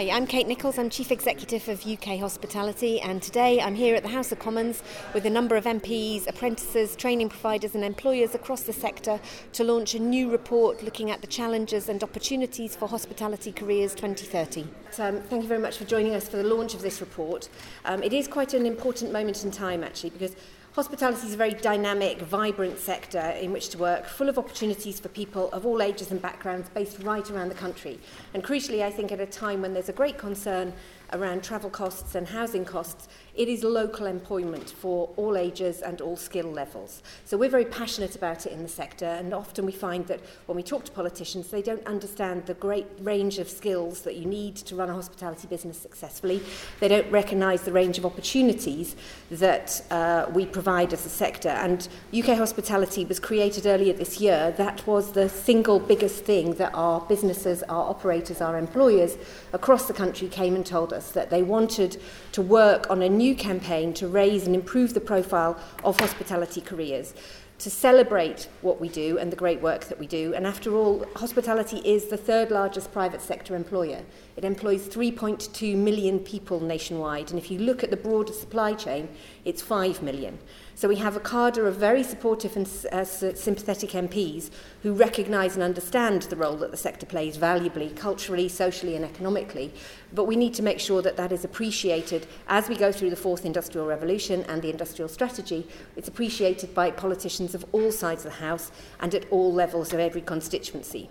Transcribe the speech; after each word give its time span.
Hi, 0.00 0.08
I'm 0.08 0.26
Kate 0.26 0.48
Nichols. 0.48 0.78
I'm 0.78 0.88
Chief 0.88 1.12
Executive 1.12 1.68
of 1.68 1.86
UK 1.86 2.20
Hospitality, 2.20 3.02
and 3.02 3.22
today 3.22 3.60
I'm 3.60 3.74
here 3.74 3.94
at 3.94 4.02
the 4.02 4.08
House 4.08 4.32
of 4.32 4.38
Commons 4.38 4.82
with 5.12 5.26
a 5.26 5.28
number 5.28 5.56
of 5.56 5.64
MPs, 5.64 6.26
apprentices, 6.26 6.96
training 6.96 7.28
providers, 7.28 7.74
and 7.74 7.84
employers 7.84 8.34
across 8.34 8.62
the 8.62 8.72
sector 8.72 9.20
to 9.52 9.62
launch 9.62 9.94
a 9.94 9.98
new 9.98 10.30
report 10.30 10.82
looking 10.82 11.10
at 11.10 11.20
the 11.20 11.26
challenges 11.26 11.90
and 11.90 12.02
opportunities 12.02 12.74
for 12.74 12.88
hospitality 12.88 13.52
careers 13.52 13.94
2030. 13.94 14.68
So, 14.90 15.04
um, 15.04 15.20
thank 15.20 15.42
you 15.42 15.48
very 15.48 15.60
much 15.60 15.76
for 15.76 15.84
joining 15.84 16.14
us 16.14 16.26
for 16.26 16.38
the 16.38 16.44
launch 16.44 16.72
of 16.72 16.80
this 16.80 17.02
report. 17.02 17.50
Um, 17.84 18.02
it 18.02 18.14
is 18.14 18.26
quite 18.26 18.54
an 18.54 18.64
important 18.64 19.12
moment 19.12 19.44
in 19.44 19.50
time, 19.50 19.84
actually, 19.84 20.10
because 20.10 20.34
Hospitality 20.74 21.26
is 21.26 21.34
a 21.34 21.36
very 21.36 21.52
dynamic, 21.52 22.20
vibrant 22.20 22.78
sector 22.78 23.18
in 23.18 23.50
which 23.50 23.70
to 23.70 23.78
work, 23.78 24.06
full 24.06 24.28
of 24.28 24.38
opportunities 24.38 25.00
for 25.00 25.08
people 25.08 25.50
of 25.50 25.66
all 25.66 25.82
ages 25.82 26.12
and 26.12 26.22
backgrounds 26.22 26.68
based 26.68 27.02
right 27.02 27.28
around 27.28 27.48
the 27.48 27.56
country. 27.56 27.98
And 28.34 28.44
crucially, 28.44 28.80
I 28.84 28.92
think 28.92 29.10
at 29.10 29.18
a 29.18 29.26
time 29.26 29.62
when 29.62 29.74
there's 29.74 29.88
a 29.88 29.92
great 29.92 30.16
concern 30.16 30.72
around 31.12 31.42
travel 31.42 31.70
costs 31.70 32.14
and 32.14 32.28
housing 32.28 32.64
costs, 32.64 33.08
it 33.40 33.48
is 33.48 33.64
local 33.64 34.04
employment 34.04 34.68
for 34.68 35.08
all 35.16 35.34
ages 35.34 35.80
and 35.80 36.02
all 36.02 36.14
skill 36.14 36.52
levels. 36.52 37.02
So 37.24 37.38
we're 37.38 37.48
very 37.48 37.64
passionate 37.64 38.14
about 38.14 38.44
it 38.44 38.52
in 38.52 38.62
the 38.62 38.68
sector, 38.68 39.06
and 39.06 39.32
often 39.32 39.64
we 39.64 39.72
find 39.72 40.06
that 40.08 40.20
when 40.44 40.56
we 40.56 40.62
talk 40.62 40.84
to 40.84 40.92
politicians, 40.92 41.48
they 41.48 41.62
don't 41.62 41.86
understand 41.86 42.44
the 42.44 42.52
great 42.52 42.86
range 43.00 43.38
of 43.38 43.48
skills 43.48 44.02
that 44.02 44.16
you 44.16 44.26
need 44.26 44.56
to 44.56 44.76
run 44.76 44.90
a 44.90 44.92
hospitality 44.92 45.48
business 45.48 45.78
successfully. 45.78 46.42
They 46.80 46.88
don't 46.88 47.10
recognise 47.10 47.62
the 47.62 47.72
range 47.72 47.96
of 47.96 48.04
opportunities 48.04 48.94
that 49.30 49.80
uh, 49.90 50.26
we 50.34 50.44
provide 50.44 50.92
as 50.92 51.06
a 51.06 51.08
sector. 51.08 51.48
And 51.48 51.88
UK 52.12 52.36
Hospitality 52.36 53.06
was 53.06 53.18
created 53.18 53.64
earlier 53.64 53.94
this 53.94 54.20
year. 54.20 54.52
That 54.58 54.86
was 54.86 55.12
the 55.12 55.30
single 55.30 55.78
biggest 55.78 56.26
thing 56.26 56.56
that 56.56 56.74
our 56.74 57.00
businesses, 57.00 57.62
our 57.62 57.88
operators, 57.88 58.42
our 58.42 58.58
employers 58.58 59.16
across 59.54 59.86
the 59.86 59.94
country 59.94 60.28
came 60.28 60.54
and 60.54 60.66
told 60.66 60.92
us 60.92 61.12
that 61.12 61.30
they 61.30 61.42
wanted 61.42 62.02
to 62.32 62.42
work 62.42 62.90
on 62.90 63.00
a 63.00 63.08
new 63.08 63.29
campaign 63.34 63.92
to 63.94 64.08
raise 64.08 64.46
and 64.46 64.54
improve 64.54 64.94
the 64.94 65.00
profile 65.00 65.58
of 65.84 65.98
hospitality 65.98 66.60
careers 66.60 67.14
to 67.60 67.70
celebrate 67.70 68.48
what 68.62 68.80
we 68.80 68.88
do 68.88 69.18
and 69.18 69.30
the 69.30 69.36
great 69.36 69.60
work 69.60 69.84
that 69.84 69.98
we 69.98 70.06
do. 70.06 70.32
And 70.34 70.46
after 70.46 70.74
all, 70.74 71.04
hospitality 71.14 71.78
is 71.84 72.06
the 72.06 72.16
third 72.16 72.50
largest 72.50 72.90
private 72.90 73.20
sector 73.20 73.54
employer. 73.54 74.00
It 74.36 74.44
employs 74.44 74.88
3.2 74.88 75.76
million 75.76 76.20
people 76.20 76.60
nationwide. 76.60 77.30
And 77.30 77.38
if 77.38 77.50
you 77.50 77.58
look 77.58 77.84
at 77.84 77.90
the 77.90 77.98
broader 77.98 78.32
supply 78.32 78.72
chain, 78.72 79.08
it's 79.44 79.60
5 79.60 80.02
million. 80.02 80.38
So 80.80 80.88
we 80.88 80.96
have 80.96 81.14
a 81.14 81.20
cadre 81.20 81.68
of 81.68 81.76
very 81.76 82.02
supportive 82.02 82.56
and 82.56 82.66
uh, 82.90 83.04
sympathetic 83.04 83.90
MPs 83.90 84.48
who 84.82 84.94
recognise 84.94 85.52
and 85.52 85.62
understand 85.62 86.22
the 86.22 86.36
role 86.36 86.56
that 86.56 86.70
the 86.70 86.76
sector 86.78 87.04
plays 87.04 87.36
valuably, 87.36 87.94
culturally, 87.94 88.48
socially 88.48 88.96
and 88.96 89.04
economically. 89.04 89.74
But 90.14 90.24
we 90.24 90.36
need 90.36 90.54
to 90.54 90.62
make 90.62 90.80
sure 90.80 91.02
that 91.02 91.18
that 91.18 91.32
is 91.32 91.44
appreciated 91.44 92.26
as 92.48 92.70
we 92.70 92.76
go 92.76 92.92
through 92.92 93.10
the 93.10 93.16
fourth 93.16 93.44
industrial 93.44 93.86
revolution 93.86 94.42
and 94.44 94.62
the 94.62 94.70
industrial 94.70 95.10
strategy. 95.10 95.68
It's 95.96 96.08
appreciated 96.08 96.74
by 96.74 96.92
politicians 96.92 97.54
of 97.54 97.66
all 97.72 97.92
sides 97.92 98.24
of 98.24 98.32
the 98.32 98.38
House 98.38 98.72
and 99.00 99.14
at 99.14 99.30
all 99.30 99.52
levels 99.52 99.92
of 99.92 100.00
every 100.00 100.22
constituency. 100.22 101.10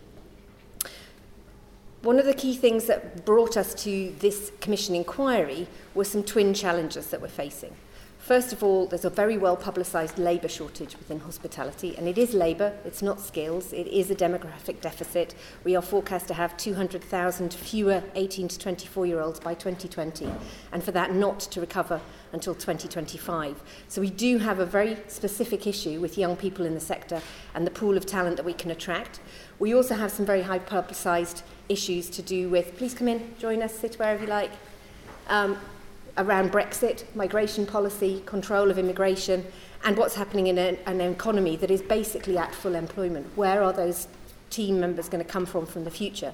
One 2.02 2.18
of 2.18 2.26
the 2.26 2.34
key 2.34 2.56
things 2.56 2.86
that 2.86 3.24
brought 3.24 3.56
us 3.56 3.76
to 3.84 4.16
this 4.18 4.52
Commission 4.62 4.96
inquiry 4.96 5.68
were 5.94 6.06
some 6.06 6.24
twin 6.24 6.56
challenges 6.56 7.12
that 7.12 7.22
we're 7.22 7.28
facing. 7.28 7.76
First 8.30 8.54
of 8.54 8.62
all, 8.62 8.86
there's 8.86 9.06
a 9.06 9.10
very 9.10 9.40
well 9.40 9.58
publicised 9.58 10.20
labour 10.20 10.50
shortage 10.50 10.96
within 11.00 11.20
hospitality, 11.22 11.98
and 11.98 12.08
it 12.08 12.16
is 12.16 12.36
labour, 12.36 12.78
it's 12.86 13.02
not 13.02 13.20
skills, 13.20 13.74
it 13.74 13.88
is 13.88 14.12
a 14.12 14.16
demographic 14.16 14.82
deficit. 14.82 15.34
We 15.64 15.76
are 15.76 15.82
forecast 15.82 16.28
to 16.28 16.36
have 16.36 16.56
200,000 16.56 17.52
fewer 17.52 18.04
18 18.14 18.50
to 18.50 18.60
24 18.60 19.08
year 19.08 19.20
olds 19.20 19.40
by 19.40 19.56
2020, 19.56 20.32
and 20.72 20.84
for 20.84 20.92
that 20.92 21.12
not 21.12 21.40
to 21.40 21.60
recover 21.60 22.02
until 22.32 22.54
2025. 22.54 23.64
So 23.88 24.00
we 24.00 24.12
do 24.12 24.38
have 24.38 24.60
a 24.60 24.66
very 24.66 24.98
specific 25.08 25.66
issue 25.66 26.00
with 26.00 26.16
young 26.16 26.36
people 26.36 26.68
in 26.68 26.76
the 26.76 26.80
sector 26.80 27.24
and 27.56 27.66
the 27.66 27.72
pool 27.72 27.98
of 27.98 28.06
talent 28.06 28.38
that 28.38 28.46
we 28.46 28.54
can 28.54 28.70
attract. 28.70 29.22
We 29.58 29.74
also 29.74 29.96
have 29.96 30.12
some 30.12 30.28
very 30.28 30.44
high 30.44 30.60
publicised 30.60 31.42
issues 31.68 32.12
to 32.12 32.22
do 32.22 32.48
with, 32.48 32.78
please 32.78 32.94
come 32.94 33.08
in, 33.08 33.34
join 33.40 33.64
us, 33.64 33.74
sit 33.74 33.96
wherever 33.96 34.22
you 34.22 34.30
like. 34.30 34.52
Um, 35.30 35.58
around 36.20 36.52
Brexit, 36.52 37.04
migration 37.16 37.66
policy, 37.66 38.22
control 38.26 38.70
of 38.70 38.78
immigration, 38.78 39.46
and 39.84 39.98
what's 39.98 40.16
happening 40.16 40.48
in 40.48 40.58
a, 40.58 40.78
an 40.86 41.02
economy 41.02 41.56
that 41.56 41.72
is 41.72 41.82
basically 41.82 42.38
at 42.38 42.54
full 42.54 42.76
employment. 42.76 43.26
Where 43.36 43.64
are 43.64 43.74
those 43.74 44.08
team 44.50 44.80
members 44.80 45.10
going 45.10 45.24
to 45.24 45.30
come 45.30 45.46
from 45.46 45.66
from 45.66 45.86
the 45.86 45.92
future? 45.92 46.34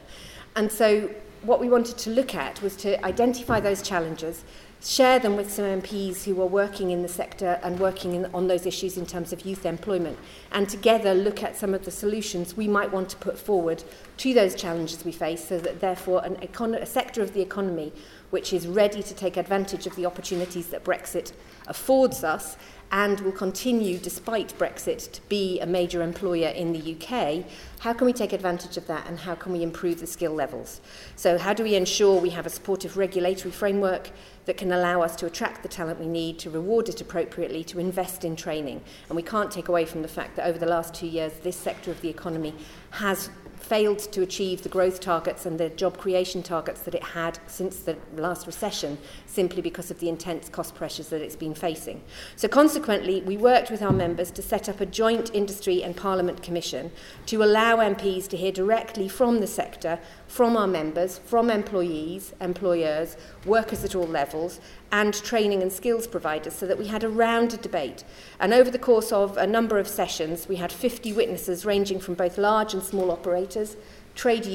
And 0.56 0.72
so 0.72 1.09
what 1.44 1.59
we 1.59 1.69
wanted 1.69 1.97
to 2.00 2.09
look 2.09 2.34
at 2.34 2.62
was 2.62 2.75
to 2.78 3.03
identify 3.06 3.59
those 3.59 3.81
challenges, 3.81 4.44
share 4.85 5.18
them 5.18 5.35
with 5.35 5.51
some 5.51 5.66
MPs 5.66 6.23
who 6.25 6.40
are 6.41 6.47
working 6.47 6.91
in 6.91 7.01
the 7.01 7.07
sector 7.07 7.59
and 7.63 7.79
working 7.79 8.13
in, 8.13 8.25
on 8.35 8.47
those 8.47 8.68
issues 8.68 8.97
in 8.97 9.06
terms 9.06 9.34
of 9.34 9.44
youth 9.44 9.66
employment, 9.66 10.18
and 10.51 10.69
together 10.69 11.13
look 11.16 11.41
at 11.41 11.57
some 11.57 11.73
of 11.73 11.85
the 11.85 11.91
solutions 11.91 12.56
we 12.56 12.68
might 12.68 12.91
want 12.91 13.09
to 13.09 13.18
put 13.18 13.38
forward 13.38 13.84
to 14.18 14.34
those 14.34 14.53
challenges 14.53 15.03
we 15.03 15.12
face 15.12 15.44
so 15.44 15.57
that 15.57 15.79
therefore 15.79 16.23
an 16.23 16.35
econ- 16.35 16.79
a 16.79 16.85
sector 16.85 17.23
of 17.23 17.34
the 17.34 17.41
economy 17.41 17.91
which 18.29 18.53
is 18.53 18.68
ready 18.68 19.01
to 19.01 19.13
take 19.16 19.38
advantage 19.38 19.88
of 19.88 19.96
the 19.96 20.06
opportunities 20.06 20.68
that 20.68 20.84
Brexit 20.84 21.31
affords 21.67 22.23
us 22.23 22.56
and 22.91 23.19
will 23.22 23.31
continue, 23.31 23.97
despite 23.97 24.57
Brexit, 24.59 25.12
to 25.12 25.22
be 25.28 25.59
a 25.59 25.66
major 25.66 26.02
employer 26.02 26.50
in 26.50 26.72
the 26.72 26.96
UK, 26.96 27.44
how 27.79 27.94
can 27.94 28.06
we 28.06 28.13
take 28.13 28.31
advantage 28.31 28.78
of 28.78 28.88
that 28.88 29.07
and 29.07 29.19
how 29.19 29.35
can 29.35 29.52
we 29.52 29.63
improve 29.63 30.00
the 30.00 30.07
skill 30.07 30.34
levels? 30.34 30.81
So, 31.16 31.38
how 31.38 31.53
do 31.53 31.63
we 31.63 31.75
ensure 31.75 32.22
we 32.22 32.29
have 32.31 32.46
a 32.46 32.50
supportive 32.50 32.96
regulatory 32.96 33.52
framework 33.52 34.12
that 34.45 34.57
can 34.57 34.72
allow 34.72 35.01
us 35.01 35.16
to 35.17 35.25
attract 35.25 35.63
the 35.63 35.69
talent 35.69 36.00
we 36.00 36.07
need, 36.07 36.39
to 36.39 36.50
reward 36.50 36.89
it 36.89 37.01
appropriately, 37.01 37.63
to 37.66 37.79
invest 37.79 38.23
in 38.23 38.35
training? 38.35 38.81
And 39.09 39.16
we 39.16 39.23
can't 39.23 39.51
take 39.51 39.67
away 39.67 39.85
from 39.85 40.01
the 40.01 40.07
fact 40.07 40.35
that 40.35 40.47
over 40.47 40.57
the 40.57 40.66
last 40.66 40.94
two 40.94 41.07
years, 41.07 41.33
this 41.44 41.56
sector 41.56 41.91
of 41.91 42.01
the 42.01 42.09
economy 42.09 42.53
has 42.91 43.29
failed 43.66 43.97
to 43.97 44.22
achieve 44.22 44.61
the 44.61 44.69
growth 44.69 45.00
targets 45.00 45.45
and 45.47 45.59
the 45.59 45.69
job 45.69 45.97
creation 45.97 46.44
targets 46.44 46.81
that 46.81 46.94
it 46.94 47.03
had 47.03 47.39
since 47.47 47.79
the 47.79 47.97
last 48.16 48.45
recession 48.45 48.95
simply 49.25 49.59
because 49.59 49.89
of 49.89 50.00
the 50.00 50.07
intense 50.07 50.50
cost 50.50 50.75
pressures 50.75 51.09
that 51.09 51.19
it's 51.22 51.35
been 51.35 51.55
facing. 51.55 52.00
So 52.35 52.47
consequently, 52.47 53.22
we 53.22 53.38
worked 53.38 53.72
with 53.72 53.81
our 53.81 53.91
members 53.91 54.29
to 54.31 54.44
set 54.44 54.69
up 54.69 54.81
a 54.81 54.85
joint 54.85 55.34
industry 55.34 55.84
and 55.84 55.97
parliament 55.97 56.44
commission 56.44 56.91
to 57.25 57.44
allow 57.44 57.78
MPs 57.78 58.28
to 58.29 58.38
hear 58.38 58.51
directly 58.51 59.07
from 59.07 59.39
the 59.39 59.47
sector, 59.47 60.00
from 60.35 60.57
our 60.57 60.68
members, 60.68 61.18
from 61.19 61.50
employees, 61.50 62.34
employers, 62.41 63.16
workers 63.46 63.85
at 63.85 63.96
all 63.96 64.06
levels, 64.06 64.59
and 64.91 65.13
training 65.23 65.62
and 65.62 65.72
skills 65.72 66.07
providers 66.07 66.53
so 66.53 66.68
that 66.68 66.78
we 66.78 66.88
had 66.88 67.06
a 67.06 67.07
rounded 67.07 67.62
debate. 67.62 68.03
And 68.38 68.53
over 68.53 68.69
the 68.69 68.78
course 68.78 69.13
of 69.13 69.38
a 69.38 69.47
number 69.47 69.79
of 69.79 69.88
sessions, 69.88 70.50
we 70.50 70.57
had 70.57 70.73
50 70.73 71.13
witnesses 71.13 71.66
ranging 71.66 72.01
from 72.01 72.16
both 72.16 72.38
large 72.38 72.73
and 72.73 72.84
small 72.84 73.12
operators, 73.12 73.78
trade 74.13 74.46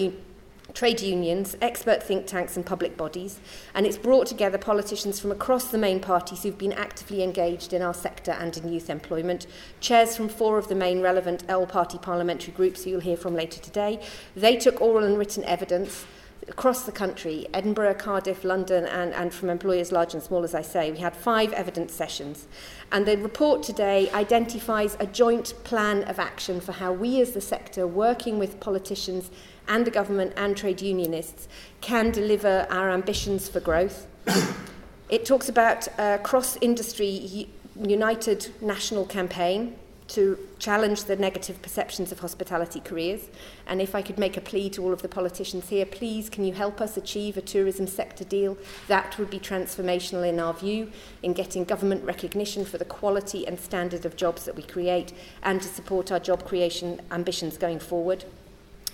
trade 0.75 1.01
unions, 1.01 1.57
expert 1.61 2.03
think 2.03 2.27
tanks 2.27 2.57
and 2.57 2.65
public 2.65 2.97
bodies, 2.97 3.41
and 3.75 3.87
it's 3.87 3.97
brought 3.99 4.27
together 4.27 4.59
politicians 4.59 5.21
from 5.21 5.33
across 5.33 5.67
the 5.67 5.79
main 5.79 6.01
parties 6.01 6.43
who've 6.43 6.59
been 6.59 6.73
actively 6.73 7.23
engaged 7.23 7.73
in 7.73 7.83
our 7.83 7.95
sector 7.95 8.33
and 8.33 8.57
in 8.57 8.73
youth 8.73 8.91
employment, 8.91 9.47
chairs 9.81 10.17
from 10.17 10.29
four 10.29 10.59
of 10.59 10.69
the 10.69 10.75
main 10.75 11.01
relevant 11.01 11.45
L 11.49 11.67
party 11.67 11.99
parliamentary 11.99 12.53
groups 12.53 12.85
who 12.85 12.91
you'll 12.91 13.01
hear 13.01 13.17
from 13.17 13.35
later 13.35 13.61
today. 13.61 14.01
They 14.37 14.57
took 14.57 14.81
oral 14.81 15.05
and 15.05 15.19
written 15.19 15.45
evidence 15.45 16.05
across 16.49 16.85
the 16.85 16.93
country, 16.93 17.47
Edinburgh, 17.55 17.95
Cardiff, 17.95 18.45
London, 18.45 18.85
and, 18.87 19.15
and 19.15 19.33
from 19.33 19.51
employers 19.51 19.93
large 19.93 20.15
and 20.15 20.23
small, 20.23 20.43
as 20.43 20.55
I 20.55 20.63
say. 20.63 20.91
We 20.91 20.99
had 20.99 21.15
five 21.15 21.53
evidence 21.53 21.93
sessions. 21.93 22.47
And 22.91 23.07
the 23.07 23.17
report 23.19 23.63
today 23.63 24.11
identifies 24.11 24.97
a 24.99 25.07
joint 25.07 25.55
plan 25.65 26.03
of 26.05 26.19
action 26.19 26.61
for 26.61 26.73
how 26.73 26.93
we 26.93 27.21
as 27.21 27.33
the 27.33 27.41
sector, 27.41 27.87
working 27.87 28.39
with 28.39 28.59
politicians 28.59 29.31
and 29.71 29.87
the 29.87 29.91
government 29.91 30.35
and 30.37 30.57
trade 30.57 30.83
unionists, 30.83 31.49
can 31.81 32.11
deliver 32.11 32.67
our 32.69 32.91
ambitions 32.91 33.49
for 33.49 33.61
growth. 33.61 34.07
it 35.09 35.25
talks 35.25 35.49
about 35.49 35.89
a 35.99 36.21
cross-industry 36.23 37.49
united 37.77 38.51
national 38.61 39.07
campaign 39.07 39.77
to 40.11 40.37
challenge 40.59 41.05
the 41.05 41.15
negative 41.15 41.63
perceptions 41.63 42.11
of 42.11 42.19
hospitality 42.19 42.81
careers. 42.81 43.29
And 43.69 43.81
if 43.81 43.95
I 43.95 44.03
could 44.03 44.19
make 44.19 44.37
a 44.37 44.41
plea 44.41 44.69
to 44.71 44.83
all 44.83 44.93
of 44.93 45.03
the 45.03 45.09
politicians 45.09 45.69
here, 45.69 45.87
please 45.87 46.29
can 46.29 46.45
you 46.45 46.53
help 46.53 46.81
us 46.81 46.97
achieve 46.97 47.37
a 47.37 47.41
tourism 47.41 47.87
sector 47.87 48.25
deal? 48.25 48.59
That 48.89 49.17
would 49.19 49.31
be 49.31 49.39
transformational 49.39 50.29
in 50.29 50.41
our 50.41 50.53
view 50.53 50.91
in 51.23 51.33
getting 51.33 51.63
government 51.63 52.05
recognition 52.05 52.65
for 52.65 52.77
the 52.77 52.85
quality 52.85 53.47
and 53.47 53.59
standard 53.59 54.05
of 54.05 54.17
jobs 54.17 54.45
that 54.47 54.57
we 54.57 54.65
create 54.65 55.13
and 55.45 55.63
to 55.63 55.69
support 55.69 56.11
our 56.11 56.21
job 56.21 56.45
creation 56.45 57.01
ambitions 57.13 57.57
going 57.57 57.79
forward. 57.79 58.25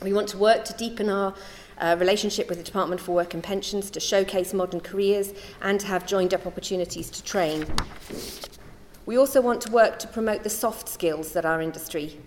We 0.02 0.12
want 0.12 0.28
to 0.28 0.38
work 0.38 0.64
to 0.66 0.72
deepen 0.74 1.08
our 1.08 1.34
uh, 1.78 1.96
relationship 1.98 2.48
with 2.48 2.58
the 2.58 2.64
Department 2.64 3.00
for 3.00 3.12
Work 3.12 3.34
and 3.34 3.42
Pensions 3.42 3.90
to 3.90 4.00
showcase 4.00 4.52
modern 4.52 4.80
careers 4.80 5.32
and 5.62 5.80
to 5.80 5.86
have 5.86 6.06
joined 6.06 6.34
up 6.34 6.46
opportunities 6.46 7.10
to 7.10 7.22
train. 7.22 7.66
We 9.06 9.16
also 9.16 9.40
want 9.40 9.60
to 9.62 9.72
work 9.72 9.98
to 10.00 10.08
promote 10.08 10.42
the 10.42 10.50
soft 10.50 10.88
skills 10.88 11.32
that 11.32 11.44
our 11.44 11.62
industry 11.62 12.18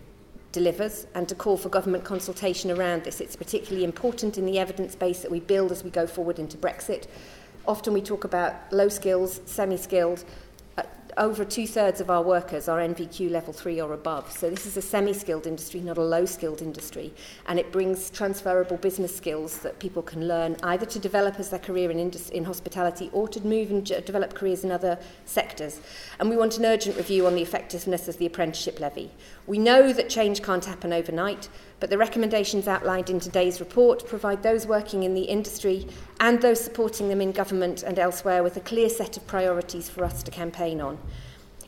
delivers 0.52 1.06
and 1.14 1.30
to 1.30 1.36
call 1.36 1.58
for 1.58 1.70
government 1.70 2.04
consultation 2.04 2.72
around 2.72 3.04
this. 3.04 3.22
It's 3.22 3.36
particularly 3.36 3.84
important 3.84 4.38
in 4.38 4.46
the 4.46 4.58
evidence 4.58 4.96
base 4.96 5.22
that 5.22 5.30
we 5.30 5.40
build 5.40 5.72
as 5.72 5.84
we 5.84 5.92
go 5.92 6.08
forward 6.08 6.40
into 6.40 6.58
Brexit. 6.58 7.06
Often 7.68 7.94
we 7.94 8.02
talk 8.02 8.24
about 8.24 8.56
low 8.72 8.90
skills, 8.90 9.42
semi 9.46 9.78
skilled, 9.78 10.24
over 11.20 11.44
two 11.44 11.68
thirds 11.68 12.00
of 12.00 12.10
our 12.10 12.22
workers 12.22 12.70
are 12.70 12.80
NVQ 12.80 13.30
level 13.30 13.52
three 13.52 13.82
or 13.82 13.94
above. 13.94 14.32
So 14.32 14.50
this 14.50 14.66
is 14.66 14.78
a 14.78 14.82
semi 14.82 15.12
skilled 15.12 15.46
industry, 15.46 15.82
not 15.82 15.98
a 15.98 16.02
low 16.02 16.26
skilled 16.26 16.62
industry. 16.62 17.14
And 17.46 17.60
it 17.60 17.74
brings 17.74 18.10
transferable 18.10 18.78
business 18.78 19.16
skills 19.16 19.58
that 19.60 19.80
people 19.80 20.02
can 20.02 20.30
learn 20.30 20.56
either 20.64 20.86
to 20.86 20.98
develop 20.98 21.38
as 21.38 21.50
their 21.50 21.60
career 21.60 21.92
in, 21.92 22.00
indus- 22.00 22.30
in 22.30 22.46
hospitality 22.46 23.10
or 23.12 23.28
to 23.28 23.42
move 23.42 23.70
and 23.70 23.86
j- 23.86 24.00
develop 24.00 24.34
careers 24.34 24.64
in 24.64 24.72
other 24.72 24.98
sectors. 25.26 25.82
And 26.22 26.30
we 26.30 26.38
want 26.38 26.58
an 26.58 26.66
urgent 26.66 26.96
review 26.96 27.28
on 27.28 27.36
the 27.36 27.42
effectiveness 27.42 28.08
of 28.08 28.18
the 28.18 28.26
apprenticeship 28.26 28.80
levy. 28.80 29.12
We 29.46 29.60
know 29.60 29.92
that 29.92 30.10
change 30.10 30.42
can't 30.42 30.64
happen 30.64 30.94
overnight, 30.94 31.50
but 31.80 31.90
the 31.90 31.98
recommendations 31.98 32.68
outlined 32.68 33.10
in 33.10 33.20
today's 33.20 33.60
report 33.60 34.06
provide 34.06 34.44
those 34.44 34.68
working 34.68 35.04
in 35.04 35.14
the 35.14 35.24
industry 35.24 35.88
and 36.20 36.42
those 36.42 36.60
supporting 36.60 37.10
them 37.10 37.22
in 37.22 37.32
government 37.32 37.84
and 37.84 37.98
elsewhere 37.98 38.44
with 38.44 38.58
a 38.58 38.62
clear 38.62 38.90
set 38.90 39.16
of 39.16 39.26
priorities 39.28 39.90
for 39.90 40.04
us 40.04 40.22
to 40.24 40.32
campaign 40.32 40.82
on. 40.82 40.98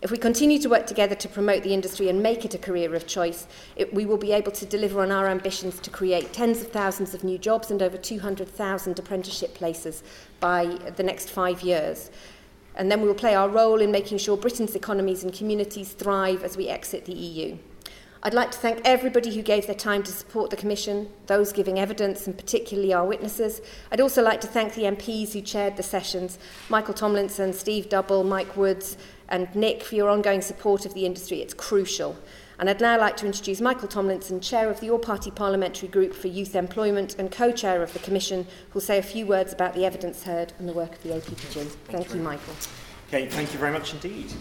If 0.02 0.10
we 0.10 0.18
continue 0.18 0.58
to 0.60 0.70
work 0.70 0.88
together 0.88 1.14
to 1.14 1.30
promote 1.30 1.62
the 1.62 1.76
industry 1.76 2.10
and 2.10 2.24
make 2.24 2.44
it 2.44 2.56
a 2.56 2.58
career 2.58 2.96
of 2.96 3.06
choice, 3.06 3.48
it, 3.76 3.94
we 3.94 4.08
will 4.08 4.18
be 4.18 4.32
able 4.32 4.52
to 4.54 4.66
deliver 4.66 5.00
on 5.02 5.12
our 5.12 5.28
ambitions 5.28 5.80
to 5.80 5.92
create 5.92 6.34
tens 6.34 6.60
of 6.62 6.72
thousands 6.72 7.14
of 7.14 7.24
new 7.24 7.38
jobs 7.38 7.70
and 7.70 7.84
over 7.84 7.98
200,000 7.98 8.98
apprenticeship 8.98 9.54
places 9.54 10.02
by 10.40 10.66
the 10.96 11.04
next 11.04 11.30
five 11.30 11.62
years. 11.62 12.10
And 12.76 12.92
then 12.92 13.02
we 13.02 13.08
will 13.08 13.14
play 13.14 13.36
our 13.36 13.48
role 13.48 13.80
in 13.80 13.92
making 13.92 14.18
sure 14.18 14.38
Britain's 14.38 14.76
economies 14.76 15.24
and 15.24 15.32
communities 15.32 15.94
thrive 15.94 16.44
as 16.44 16.58
we 16.58 16.68
exit 16.68 17.06
the 17.06 17.14
EU. 17.14 17.58
I'd 18.24 18.36
like 18.36 18.52
to 18.52 18.58
thank 18.60 18.82
everybody 18.86 19.34
who 19.36 19.42
gave 19.42 19.66
their 19.66 19.76
time 19.76 20.04
to 20.04 20.12
support 20.12 20.52
the 20.52 20.56
Commission, 20.56 21.10
those 21.26 21.52
giving 21.52 21.80
evidence, 21.80 22.28
and 22.28 22.38
particularly 22.38 22.94
our 22.94 23.04
witnesses. 23.04 23.62
I'd 23.92 24.00
also 24.00 24.22
like 24.22 24.40
to 24.42 24.48
thank 24.48 24.76
the 24.76 24.84
MPs 24.84 25.34
who 25.34 25.42
chaired 25.42 25.76
the 25.76 25.82
sessions 25.82 26.38
Michael 26.70 26.94
Tomlinson, 26.94 27.52
Steve 27.52 27.90
Double, 27.90 28.24
Mike 28.24 28.56
Woods, 28.56 28.96
and 29.30 29.54
Nick 29.56 29.82
for 29.82 29.96
your 29.96 30.08
ongoing 30.08 30.42
support 30.42 30.86
of 30.86 30.94
the 30.94 31.08
industry. 31.08 31.42
It's 31.42 31.56
crucial. 31.56 32.16
And 32.60 32.70
I'd 32.70 32.80
now 32.80 33.00
like 33.00 33.18
to 33.18 33.26
introduce 33.26 33.60
Michael 33.60 33.88
Tomlinson, 33.88 34.40
Chair 34.40 34.70
of 34.70 34.80
the 34.82 34.92
All 34.92 35.00
Party 35.00 35.32
Parliamentary 35.32 35.88
Group 35.88 36.14
for 36.14 36.28
Youth 36.28 36.54
Employment 36.54 37.16
and 37.18 37.32
Co 37.32 37.52
Chair 37.52 37.82
of 37.82 37.92
the 37.94 38.00
Commission, 38.00 38.46
who'll 38.70 38.84
say 38.84 39.00
a 39.00 39.04
few 39.04 39.26
words 39.26 39.52
about 39.52 39.74
the 39.74 39.84
evidence 39.84 40.26
heard 40.26 40.54
and 40.60 40.70
the 40.70 40.74
work 40.74 40.92
of 40.94 41.02
the 41.02 41.10
APPG. 41.10 41.54
Thank, 41.54 41.72
thank 41.88 42.14
you 42.14 42.22
Michael. 42.22 42.54
Okay, 43.08 43.28
thank 43.28 43.52
you 43.52 43.58
very 43.58 43.72
much 43.72 43.94
indeed. 43.94 44.32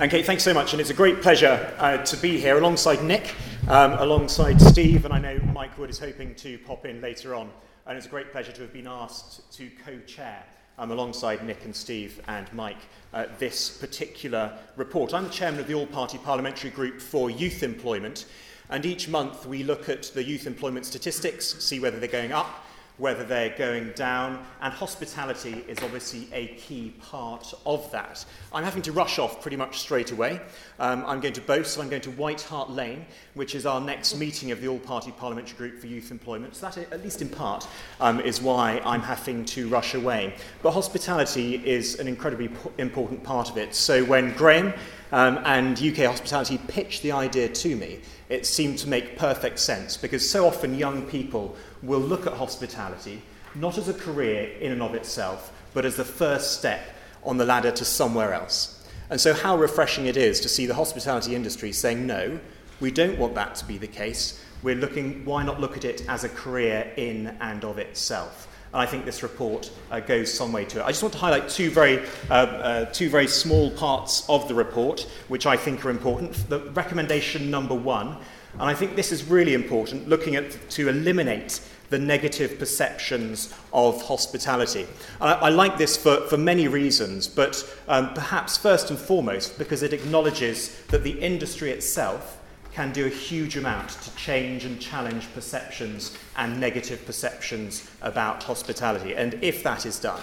And 0.00 0.12
Kate, 0.12 0.24
thanks 0.24 0.44
so 0.44 0.54
much, 0.54 0.72
and 0.72 0.80
it's 0.80 0.90
a 0.90 0.94
great 0.94 1.22
pleasure 1.22 1.74
uh, 1.76 1.96
to 1.96 2.16
be 2.18 2.38
here 2.38 2.56
alongside 2.56 3.02
Nick, 3.02 3.34
um, 3.66 3.94
alongside 3.94 4.60
Steve, 4.60 5.04
and 5.04 5.12
I 5.12 5.18
know 5.18 5.40
Mike 5.52 5.76
Wood 5.76 5.90
is 5.90 5.98
hoping 5.98 6.36
to 6.36 6.56
pop 6.58 6.86
in 6.86 7.00
later 7.00 7.34
on. 7.34 7.50
And 7.84 7.96
it's 7.96 8.06
a 8.06 8.08
great 8.08 8.30
pleasure 8.30 8.52
to 8.52 8.62
have 8.62 8.72
been 8.72 8.86
asked 8.86 9.52
to 9.54 9.68
co-chair 9.84 10.44
um, 10.78 10.92
alongside 10.92 11.44
Nick 11.44 11.64
and 11.64 11.74
Steve 11.74 12.20
and 12.28 12.46
Mike 12.52 12.78
uh, 13.12 13.26
this 13.40 13.76
particular 13.76 14.56
report. 14.76 15.12
I'm 15.12 15.24
the 15.24 15.30
chairman 15.30 15.58
of 15.58 15.66
the 15.66 15.74
All-Party 15.74 16.18
Parliamentary 16.18 16.70
Group 16.70 17.00
for 17.00 17.28
Youth 17.28 17.64
Employment, 17.64 18.26
and 18.70 18.86
each 18.86 19.08
month 19.08 19.46
we 19.46 19.64
look 19.64 19.88
at 19.88 20.04
the 20.14 20.22
youth 20.22 20.46
employment 20.46 20.86
statistics, 20.86 21.56
see 21.58 21.80
whether 21.80 21.98
they're 21.98 22.08
going 22.08 22.30
up, 22.30 22.66
whether 22.98 23.24
they're 23.24 23.56
going 23.56 23.92
down, 23.92 24.44
and 24.60 24.72
hospitality 24.72 25.64
is 25.68 25.78
obviously 25.82 26.28
a 26.32 26.48
key 26.48 26.92
part 27.00 27.54
of 27.64 27.90
that. 27.92 28.24
I'm 28.52 28.64
having 28.64 28.82
to 28.82 28.92
rush 28.92 29.18
off 29.18 29.40
pretty 29.40 29.56
much 29.56 29.78
straight 29.78 30.12
away. 30.12 30.40
Um, 30.78 31.04
I'm 31.06 31.20
going 31.20 31.34
to 31.34 31.40
boast, 31.40 31.78
I'm 31.78 31.88
going 31.88 32.02
to 32.02 32.10
White 32.10 32.42
Hart 32.42 32.70
Lane, 32.70 33.06
which 33.34 33.54
is 33.54 33.66
our 33.66 33.80
next 33.80 34.16
meeting 34.16 34.50
of 34.50 34.60
the 34.60 34.68
All 34.68 34.78
Party 34.78 35.12
Parliamentary 35.12 35.56
Group 35.56 35.80
for 35.80 35.86
Youth 35.86 36.10
Employment. 36.10 36.56
So, 36.56 36.68
that, 36.68 36.92
at 36.92 37.02
least 37.02 37.22
in 37.22 37.28
part, 37.28 37.66
um, 38.00 38.20
is 38.20 38.42
why 38.42 38.80
I'm 38.84 39.02
having 39.02 39.44
to 39.46 39.68
rush 39.68 39.94
away. 39.94 40.34
But 40.62 40.72
hospitality 40.72 41.56
is 41.64 41.98
an 42.00 42.08
incredibly 42.08 42.50
important 42.78 43.22
part 43.22 43.48
of 43.48 43.56
it. 43.56 43.74
So, 43.74 44.04
when 44.04 44.32
Graham 44.34 44.74
um, 45.12 45.38
and 45.44 45.80
UK 45.80 46.06
Hospitality 46.06 46.58
pitched 46.68 47.02
the 47.02 47.12
idea 47.12 47.48
to 47.48 47.76
me, 47.76 48.00
it 48.28 48.44
seemed 48.44 48.78
to 48.78 48.88
make 48.88 49.16
perfect 49.16 49.58
sense 49.58 49.96
because 49.96 50.28
so 50.28 50.46
often 50.46 50.74
young 50.74 51.02
people 51.02 51.56
will 51.82 52.00
look 52.00 52.26
at 52.26 52.34
hospitality 52.34 53.22
not 53.54 53.78
as 53.78 53.88
a 53.88 53.94
career 53.94 54.50
in 54.60 54.72
and 54.72 54.82
of 54.82 54.94
itself, 54.94 55.52
but 55.74 55.84
as 55.84 55.96
the 55.96 56.04
first 56.04 56.58
step 56.58 56.80
on 57.24 57.36
the 57.36 57.44
ladder 57.44 57.70
to 57.70 57.84
somewhere 57.84 58.32
else. 58.32 58.74
And 59.10 59.20
so, 59.20 59.32
how 59.32 59.56
refreshing 59.56 60.06
it 60.06 60.16
is 60.16 60.40
to 60.40 60.48
see 60.48 60.66
the 60.66 60.74
hospitality 60.74 61.34
industry 61.34 61.72
saying, 61.72 62.06
no, 62.06 62.38
we 62.80 62.90
don't 62.90 63.18
want 63.18 63.34
that 63.34 63.54
to 63.56 63.64
be 63.64 63.78
the 63.78 63.86
case. 63.86 64.44
We're 64.62 64.76
looking, 64.76 65.24
why 65.24 65.44
not 65.44 65.60
look 65.60 65.76
at 65.76 65.84
it 65.84 66.04
as 66.08 66.24
a 66.24 66.28
career 66.28 66.92
in 66.96 67.36
and 67.40 67.64
of 67.64 67.78
itself? 67.78 68.48
And 68.72 68.82
I 68.82 68.86
think 68.86 69.06
this 69.06 69.22
report 69.22 69.70
uh, 69.90 70.00
goes 70.00 70.32
some 70.32 70.52
way 70.52 70.66
to 70.66 70.80
it. 70.80 70.84
I 70.84 70.88
just 70.88 71.02
want 71.02 71.14
to 71.14 71.18
highlight 71.18 71.48
two 71.48 71.70
very, 71.70 72.04
uh, 72.28 72.32
uh, 72.32 72.84
two 72.86 73.08
very 73.08 73.26
small 73.26 73.70
parts 73.70 74.28
of 74.28 74.46
the 74.46 74.54
report, 74.54 75.08
which 75.28 75.46
I 75.46 75.56
think 75.56 75.84
are 75.86 75.90
important. 75.90 76.34
The 76.50 76.60
recommendation 76.72 77.50
number 77.50 77.74
one, 77.74 78.18
and 78.60 78.68
I 78.68 78.74
think 78.74 78.96
this 78.96 79.12
is 79.12 79.24
really 79.24 79.54
important, 79.54 80.08
looking 80.08 80.36
at 80.36 80.70
to 80.70 80.88
eliminate 80.88 81.60
the 81.90 81.98
negative 81.98 82.58
perceptions 82.58 83.54
of 83.72 84.02
hospitality. 84.02 84.86
I, 85.20 85.32
I 85.32 85.48
like 85.48 85.78
this 85.78 85.96
for, 85.96 86.20
for 86.28 86.36
many 86.36 86.68
reasons, 86.68 87.28
but 87.28 87.64
um, 87.88 88.12
perhaps 88.14 88.56
first 88.56 88.90
and 88.90 88.98
foremost 88.98 89.58
because 89.58 89.82
it 89.82 89.92
acknowledges 89.92 90.76
that 90.88 91.02
the 91.02 91.18
industry 91.18 91.70
itself 91.70 92.38
can 92.72 92.92
do 92.92 93.06
a 93.06 93.08
huge 93.08 93.56
amount 93.56 93.88
to 93.88 94.14
change 94.16 94.64
and 94.64 94.78
challenge 94.80 95.32
perceptions 95.32 96.16
and 96.36 96.60
negative 96.60 97.04
perceptions 97.06 97.90
about 98.02 98.42
hospitality. 98.42 99.14
And 99.14 99.38
if 99.42 99.62
that 99.62 99.86
is 99.86 99.98
done, 99.98 100.20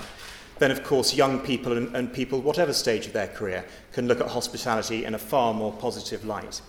then 0.60 0.72
of 0.72 0.84
course 0.84 1.14
young 1.14 1.40
people 1.40 1.76
and, 1.76 1.94
and 1.96 2.14
people, 2.14 2.40
whatever 2.42 2.72
stage 2.72 3.08
of 3.08 3.14
their 3.14 3.28
career, 3.28 3.66
can 3.92 4.08
look 4.08 4.22
at 4.22 4.28
hospitality 4.28 5.04
in 5.04 5.16
a 5.16 5.18
far 5.18 5.54
more 5.54 5.74
positive 5.74 6.24
light. 6.26 6.62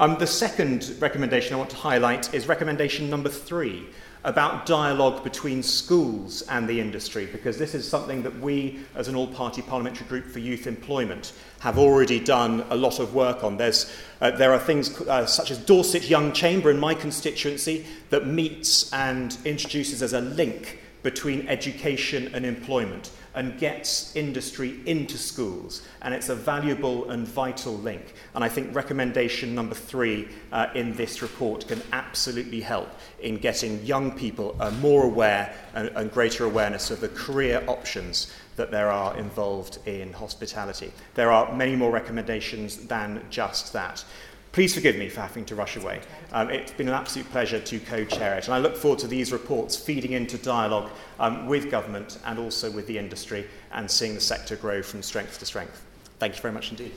Um, 0.00 0.16
the 0.16 0.28
second 0.28 0.94
recommendation 1.00 1.54
I 1.54 1.58
want 1.58 1.70
to 1.70 1.76
highlight 1.76 2.32
is 2.32 2.46
recommendation 2.46 3.10
number 3.10 3.28
three, 3.28 3.88
about 4.22 4.64
dialogue 4.64 5.24
between 5.24 5.60
schools 5.60 6.42
and 6.42 6.68
the 6.68 6.80
industry, 6.80 7.26
because 7.26 7.58
this 7.58 7.74
is 7.74 7.88
something 7.88 8.22
that 8.22 8.38
we, 8.38 8.78
as 8.94 9.08
an 9.08 9.16
all 9.16 9.26
party 9.26 9.60
parliamentary 9.60 10.06
group 10.06 10.26
for 10.26 10.38
youth 10.38 10.68
employment, 10.68 11.32
have 11.58 11.78
already 11.78 12.20
done 12.20 12.64
a 12.70 12.76
lot 12.76 13.00
of 13.00 13.12
work 13.12 13.42
on. 13.42 13.56
There's, 13.56 13.90
uh, 14.20 14.30
there 14.30 14.52
are 14.52 14.58
things 14.60 15.00
uh, 15.00 15.26
such 15.26 15.50
as 15.50 15.58
Dorset 15.58 16.08
Young 16.08 16.32
Chamber 16.32 16.70
in 16.70 16.78
my 16.78 16.94
constituency 16.94 17.84
that 18.10 18.24
meets 18.24 18.92
and 18.92 19.36
introduces 19.44 20.00
as 20.00 20.12
a 20.12 20.20
link 20.20 20.78
between 21.02 21.46
education 21.48 22.30
and 22.34 22.44
employment 22.44 23.10
and 23.34 23.56
gets 23.58 24.16
industry 24.16 24.80
into 24.84 25.16
schools. 25.16 25.82
And 26.02 26.12
it's 26.12 26.28
a 26.28 26.34
valuable 26.34 27.10
and 27.10 27.26
vital 27.26 27.74
link. 27.74 28.14
And 28.34 28.42
I 28.42 28.48
think 28.48 28.74
recommendation 28.74 29.54
number 29.54 29.76
three 29.76 30.28
uh, 30.50 30.66
in 30.74 30.94
this 30.94 31.22
report 31.22 31.68
can 31.68 31.80
absolutely 31.92 32.60
help 32.60 32.88
in 33.20 33.36
getting 33.36 33.84
young 33.84 34.10
people 34.10 34.56
uh, 34.58 34.70
more 34.72 35.04
aware 35.04 35.54
and, 35.74 35.88
and 35.90 36.10
greater 36.10 36.46
awareness 36.46 36.90
of 36.90 37.00
the 37.00 37.10
career 37.10 37.62
options 37.68 38.32
that 38.56 38.72
there 38.72 38.90
are 38.90 39.16
involved 39.16 39.78
in 39.86 40.12
hospitality. 40.12 40.92
There 41.14 41.30
are 41.30 41.54
many 41.54 41.76
more 41.76 41.92
recommendations 41.92 42.76
than 42.88 43.24
just 43.30 43.72
that. 43.72 44.04
Please 44.52 44.74
forgive 44.74 44.96
me 44.96 45.08
for 45.08 45.20
having 45.20 45.44
to 45.44 45.54
rush 45.54 45.76
away. 45.76 46.00
Um, 46.32 46.50
it's 46.50 46.72
been 46.72 46.88
an 46.88 46.94
absolute 46.94 47.30
pleasure 47.30 47.60
to 47.60 47.80
co-chair 47.80 48.38
it, 48.38 48.46
and 48.46 48.54
I 48.54 48.58
look 48.58 48.76
forward 48.76 48.98
to 49.00 49.06
these 49.06 49.30
reports 49.30 49.76
feeding 49.76 50.12
into 50.12 50.38
dialogue 50.38 50.90
um, 51.20 51.46
with 51.46 51.70
government 51.70 52.18
and 52.24 52.38
also 52.38 52.70
with 52.70 52.86
the 52.86 52.98
industry 52.98 53.46
and 53.72 53.90
seeing 53.90 54.14
the 54.14 54.20
sector 54.20 54.56
grow 54.56 54.82
from 54.82 55.02
strength 55.02 55.38
to 55.40 55.46
strength. 55.46 55.84
Thank 56.18 56.36
you 56.36 56.42
very 56.42 56.54
much 56.54 56.70
indeed. 56.70 56.92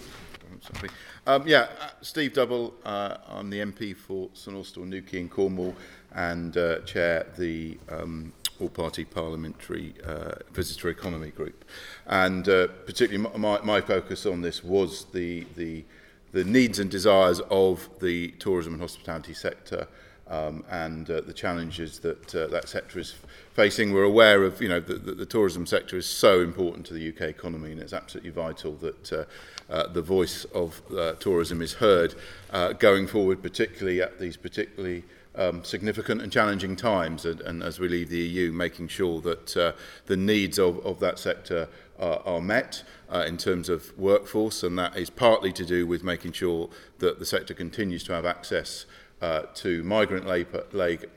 Um, 1.27 1.47
yeah, 1.47 1.67
uh, 1.79 1.89
Steve 2.01 2.33
Double, 2.33 2.73
uh, 2.83 3.17
I'm 3.27 3.49
the 3.49 3.59
MP 3.59 3.95
for 3.95 4.29
St 4.33 4.55
Austell, 4.55 4.85
Newquay 4.85 5.19
and 5.19 5.29
Cornwall 5.29 5.75
and 6.13 6.55
uh, 6.57 6.79
chair 6.79 7.27
the 7.37 7.77
um, 7.89 8.33
all-party 8.59 9.05
parliamentary 9.05 9.93
uh, 10.05 10.33
visitor 10.51 10.89
economy 10.89 11.31
group. 11.31 11.65
And 12.05 12.47
uh, 12.47 12.67
particularly 12.85 13.37
my, 13.37 13.61
my 13.61 13.81
focus 13.81 14.25
on 14.25 14.41
this 14.41 14.63
was 14.63 15.05
the, 15.13 15.45
the 15.55 15.83
the 16.31 16.43
needs 16.43 16.79
and 16.79 16.89
desires 16.89 17.39
of 17.49 17.89
the 17.99 18.29
tourism 18.31 18.73
and 18.73 18.81
hospitality 18.81 19.33
sector 19.33 19.87
um, 20.31 20.63
and 20.69 21.09
uh, 21.09 21.19
the 21.21 21.33
challenges 21.33 21.99
that 21.99 22.33
uh, 22.33 22.47
that 22.47 22.69
sector 22.69 22.99
is 22.99 23.15
facing. 23.53 23.93
We're 23.93 24.03
aware 24.03 24.43
of, 24.43 24.61
you 24.61 24.69
know, 24.69 24.79
that 24.79 25.05
the, 25.05 25.13
the 25.13 25.25
tourism 25.25 25.65
sector 25.65 25.97
is 25.97 26.05
so 26.05 26.39
important 26.39 26.85
to 26.87 26.93
the 26.93 27.09
UK 27.09 27.23
economy 27.23 27.73
and 27.73 27.81
it's 27.81 27.91
absolutely 27.91 28.31
vital 28.31 28.73
that 28.77 29.11
uh, 29.11 29.25
uh, 29.69 29.87
the 29.87 30.01
voice 30.01 30.45
of 30.45 30.81
uh, 30.97 31.13
tourism 31.13 31.61
is 31.61 31.73
heard 31.73 32.15
uh, 32.51 32.73
going 32.73 33.07
forward, 33.07 33.41
particularly 33.43 34.01
at 34.01 34.19
these 34.19 34.37
particularly 34.37 35.03
um, 35.35 35.63
significant 35.63 36.21
and 36.21 36.31
challenging 36.31 36.75
times 36.75 37.25
and, 37.25 37.41
and 37.41 37.63
as 37.63 37.79
we 37.79 37.87
leave 37.87 38.09
the 38.09 38.17
EU, 38.17 38.51
making 38.51 38.87
sure 38.87 39.21
that 39.21 39.57
uh, 39.57 39.71
the 40.07 40.17
needs 40.17 40.59
of, 40.59 40.85
of 40.85 40.99
that 40.99 41.19
sector 41.19 41.67
are, 42.01 42.21
are 42.25 42.41
met 42.41 42.83
uh, 43.09 43.23
in 43.27 43.37
terms 43.37 43.69
of 43.69 43.97
workforce, 43.97 44.63
and 44.63 44.77
that 44.79 44.97
is 44.97 45.09
partly 45.09 45.53
to 45.53 45.65
do 45.65 45.85
with 45.85 46.03
making 46.03 46.31
sure 46.31 46.69
that 46.99 47.19
the 47.19 47.25
sector 47.25 47.53
continues 47.53 48.03
to 48.03 48.13
have 48.13 48.25
access 48.25 48.85
uh, 49.21 49.43
to 49.53 49.83
migrant 49.83 50.25
labour, 50.25 50.65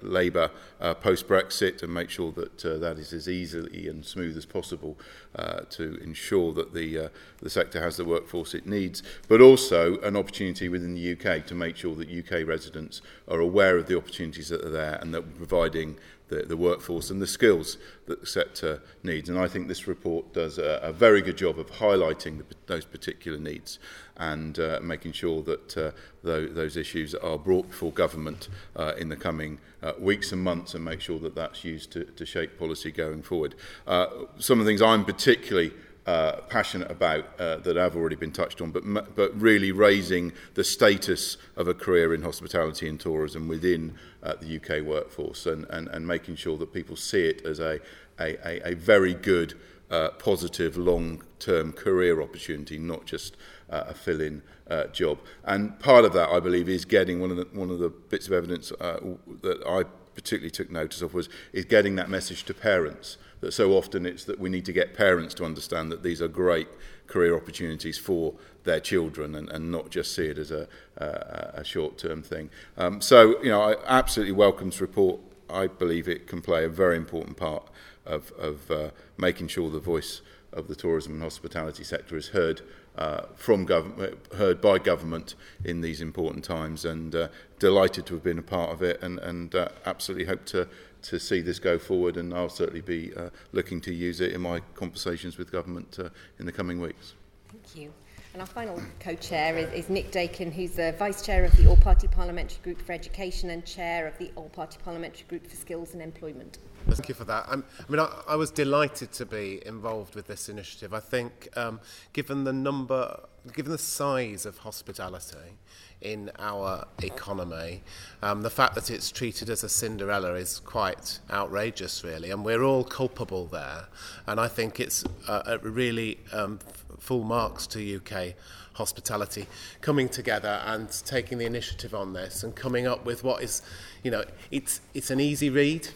labour 0.03 0.51
uh, 0.81 0.95
post-Brexit 0.95 1.83
and 1.83 1.93
make 1.93 2.11
sure 2.11 2.31
that 2.33 2.65
uh, 2.65 2.77
that 2.77 2.99
is 2.99 3.13
as 3.13 3.29
easily 3.29 3.89
and 3.89 4.05
smooth 4.05 4.37
as 4.37 4.45
possible 4.45 4.99
uh, 5.37 5.61
to 5.71 5.97
ensure 6.03 6.53
that 6.53 6.75
the, 6.75 6.99
uh, 6.99 7.09
the 7.41 7.49
sector 7.49 7.81
has 7.81 7.97
the 7.97 8.05
workforce 8.05 8.55
it 8.55 8.67
needs, 8.67 9.03
but 9.27 9.41
also 9.41 9.99
an 10.01 10.17
opportunity 10.17 10.69
within 10.69 10.95
the 10.95 11.13
UK 11.13 11.47
to 11.47 11.55
make 11.55 11.77
sure 11.77 11.95
that 11.95 12.11
UK 12.11 12.47
residents 12.47 13.01
are 13.27 13.41
aware 13.41 13.79
of 13.79 13.87
the 13.87 13.97
opportunities 13.97 14.49
that 14.49 14.63
are 14.63 14.71
there 14.71 14.99
and 15.01 15.15
that 15.15 15.27
we're 15.27 15.47
providing 15.47 15.97
the, 16.29 16.43
the 16.43 16.57
workforce 16.57 17.11
and 17.11 17.21
the 17.21 17.27
skills 17.27 17.77
that 18.07 18.21
the 18.21 18.27
sector 18.27 18.83
needs. 19.03 19.29
And 19.29 19.39
I 19.39 19.49
think 19.49 19.69
this 19.69 19.87
report 19.87 20.33
does 20.33 20.59
a, 20.59 20.81
a 20.83 20.93
very 20.93 21.21
good 21.21 21.37
job 21.37 21.59
of 21.59 21.71
highlighting 21.71 22.39
the, 22.39 22.45
those 22.67 22.85
particular 22.85 23.39
needs 23.39 23.79
and 24.17 24.59
uh, 24.59 24.81
making 24.83 25.13
sure 25.13 25.43
that 25.43 25.77
uh, 25.77 25.91
those, 26.23 26.55
those 26.55 26.77
issues 26.77 27.15
are 27.15 27.39
brought 27.39 27.69
before 27.69 27.93
government 27.93 28.49
uh, 28.77 28.93
in 28.97 29.09
the 29.09 29.17
coming 29.17 29.59
uh, 29.83 29.93
weeks 29.99 30.33
and 30.33 30.43
months 30.43 30.75
and 30.75 30.85
make 30.85 31.01
sure 31.01 31.19
that 31.19 31.35
that's 31.35 31.65
used 31.65 31.91
to, 31.93 32.05
to 32.05 32.25
shape 32.25 32.59
policy 32.59 32.91
going 32.91 33.23
forward. 33.23 33.55
Uh, 33.87 34.07
some 34.39 34.61
of 34.61 34.65
the 34.65 34.71
things 34.71 34.81
I'm 34.81 35.05
particularly 35.05 35.73
uh, 36.07 36.41
passionate 36.49 36.91
about 36.91 37.25
uh, 37.39 37.57
that 37.57 37.77
have 37.77 37.97
already 37.97 38.17
been 38.17 38.33
touched 38.33 38.61
on, 38.61 38.71
but, 38.71 39.15
but 39.15 39.41
really 39.41 39.73
raising 39.73 40.33
the 40.55 40.65
status 40.65 41.37
of 41.57 41.67
a 41.67 41.75
career 41.75 42.13
in 42.13 42.23
hospitality 42.23 42.89
and 42.89 43.01
tourism 43.01 43.49
within 43.49 43.95
uh, 44.23 44.35
the 44.41 44.57
UK 44.57 44.85
workforce 44.85 45.47
and, 45.47 45.65
and, 45.71 45.89
and 45.89 46.07
making 46.07 46.37
sure 46.37 46.59
that 46.59 46.73
people 46.73 46.97
see 46.97 47.27
it 47.27 47.45
as 47.47 47.59
a, 47.59 47.81
a, 48.21 48.69
a, 48.69 48.75
very 48.75 49.15
good, 49.15 49.55
uh, 49.91 50.11
positive, 50.11 50.77
long-term 50.77 51.73
career 51.73 52.21
opportunity, 52.21 52.79
not 52.79 53.07
just 53.07 53.37
uh, 53.71 53.85
a 53.89 53.95
fill-in 53.95 54.43
uh, 54.69 54.85
job. 54.89 55.19
And 55.45 55.79
part 55.79 56.05
of 56.05 56.13
that, 56.15 56.29
I 56.29 56.41
believe, 56.41 56.69
is 56.69 56.85
getting 56.85 57.21
one 57.21 57.31
of 57.31 57.37
the, 57.37 57.47
one 57.53 57.71
of 57.71 57.79
the 57.79 57.89
bits 57.89 58.27
of 58.27 58.33
evidence 58.33 58.73
uh, 58.73 59.01
that 59.43 59.63
I 59.67 59.85
particularly 60.15 60.51
took 60.51 60.71
notice 60.71 61.03
of 61.03 61.13
was 61.13 61.29
is 61.53 61.65
getting 61.65 61.97
that 61.97 62.09
message 62.09 62.45
to 62.45 62.55
parents 62.55 63.17
that 63.45 63.53
so 63.53 63.73
often 63.73 64.07
it's 64.07 64.25
that 64.25 64.41
we 64.41 64.49
need 64.49 64.65
to 64.65 64.73
get 64.73 64.95
parents 64.95 65.35
to 65.35 65.45
understand 65.45 65.93
that 65.93 66.03
these 66.03 66.23
are 66.23 66.29
great 66.29 66.69
career 67.07 67.37
opportunities 67.37 67.99
for 67.99 68.35
their 68.65 68.81
children 68.81 69.35
and, 69.35 69.51
and 69.51 69.71
not 69.71 69.91
just 69.91 70.15
see 70.15 70.27
it 70.27 70.39
as 70.39 70.51
a, 70.51 70.67
a, 70.97 71.51
a 71.57 71.65
short-term 71.65 72.23
thing. 72.23 72.49
Um, 72.79 73.03
so, 73.03 73.43
you 73.43 73.51
know, 73.51 73.61
I 73.61 73.77
absolutely 73.87 74.33
welcome 74.33 74.71
this 74.71 74.81
report. 74.81 75.21
I 75.51 75.67
believe 75.67 76.09
it 76.09 76.27
can 76.27 76.41
play 76.41 76.65
a 76.65 76.71
very 76.71 76.97
important 76.97 77.37
part 77.37 77.69
of, 78.07 78.33
of 78.39 78.71
uh, 78.71 78.91
making 79.19 79.49
sure 79.49 79.71
the 79.71 79.79
voice 79.79 80.23
of 80.55 80.69
the 80.69 80.75
tourism 80.75 81.13
and 81.13 81.23
hospitality 81.23 81.85
sector 81.85 82.17
is 82.17 82.29
heard 82.29 82.63
uh, 82.97 83.23
from 83.35 83.67
government, 83.67 84.19
heard 84.37 84.61
by 84.61 84.79
government 84.79 85.35
in 85.65 85.81
these 85.83 86.01
important 86.01 86.45
times, 86.45 86.85
and 86.85 87.15
uh, 87.15 87.29
delighted 87.59 88.07
to 88.07 88.15
have 88.15 88.23
been 88.23 88.39
a 88.39 88.43
part 88.43 88.71
of 88.71 88.83
it, 88.83 89.03
and, 89.03 89.19
and 89.19 89.55
uh, 89.55 89.69
absolutely 89.85 90.27
hope 90.27 90.45
to 90.47 90.69
to 91.05 91.19
see 91.19 91.41
this 91.41 91.59
go 91.59 91.79
forward. 91.79 92.17
And 92.17 92.35
I'll 92.35 92.49
certainly 92.49 92.81
be 92.81 93.13
uh, 93.15 93.31
looking 93.53 93.81
to 93.83 93.95
use 93.95 94.21
it 94.21 94.33
in 94.33 94.41
my 94.41 94.61
conversations 94.75 95.39
with 95.39 95.51
government 95.51 95.99
uh, 95.99 96.11
in 96.39 96.47
the 96.47 96.53
coming 96.53 96.81
weeks. 96.81 97.15
Thank 97.51 97.77
you. 97.77 97.93
And 98.33 98.41
our 98.41 98.49
final 98.49 98.83
co-chair 98.99 99.57
is, 99.57 99.73
is 99.73 99.89
Nick 99.89 100.11
Dakin, 100.11 100.51
who's 100.51 100.73
the 100.73 100.93
Vice 100.99 101.25
Chair 101.25 101.45
of 101.45 101.57
the 101.57 101.69
All-Party 101.69 102.09
Parliamentary 102.09 102.59
Group 102.65 102.83
for 102.83 102.91
Education 102.91 103.51
and 103.51 103.65
Chair 103.65 104.09
of 104.09 104.19
the 104.19 104.33
All-Party 104.35 104.79
Parliamentary 104.83 105.25
Group 105.29 105.47
for 105.47 105.55
Skills 105.55 105.93
and 105.93 106.03
Employment. 106.03 106.59
Thank 106.89 107.09
you 107.09 107.15
for 107.15 107.23
that. 107.25 107.47
I'm, 107.49 107.65
I 107.79 107.93
mean, 107.93 108.01
I, 108.01 108.23
I 108.27 108.35
was 108.35 108.51
delighted 108.51 109.13
to 109.13 109.25
be 109.25 109.63
involved 109.65 110.17
with 110.17 110.27
this 110.27 110.49
initiative. 110.49 110.93
I 110.93 110.99
think, 110.99 111.49
um, 111.57 111.79
given 112.13 112.43
the 112.43 112.53
number, 112.53 113.21
given 113.53 113.71
the 113.71 113.79
size 113.79 114.45
of 114.47 114.59
hospitality 114.59 115.57
in 116.05 116.31
our 116.39 116.87
economy, 117.03 117.83
um, 118.23 118.43
the 118.43 118.51
fact 118.51 118.75
that 118.75 118.91
it's 118.91 119.11
treated 119.11 119.49
as 119.49 119.65
a 119.65 119.69
Cinderella 119.69 120.35
is 120.35 120.61
quite 120.61 121.19
outrageous, 121.31 122.05
really, 122.05 122.31
and 122.31 122.45
we're 122.45 122.63
all 122.63 122.85
culpable 122.85 123.47
there. 123.47 123.87
And 124.27 124.39
I 124.39 124.47
think 124.47 124.79
it's 124.79 125.03
uh, 125.27 125.59
really 125.63 126.19
um, 126.33 126.61
full 127.01 127.25
marks 127.25 127.67
to 127.69 127.97
UK 127.97 128.35
hospitality 128.75 129.47
coming 129.81 130.09
together 130.09 130.61
and 130.67 130.91
taking 131.05 131.39
the 131.39 131.47
initiative 131.47 131.95
on 131.95 132.13
this 132.13 132.43
and 132.43 132.55
coming 132.55 132.87
up 132.87 133.05
with 133.05 133.25
what 133.25 133.43
is, 133.43 133.63
you 134.03 134.11
know, 134.11 134.25
it's, 134.51 134.81
it's 134.93 135.11
an 135.11 135.21
easy 135.21 135.49
read. 135.49 135.89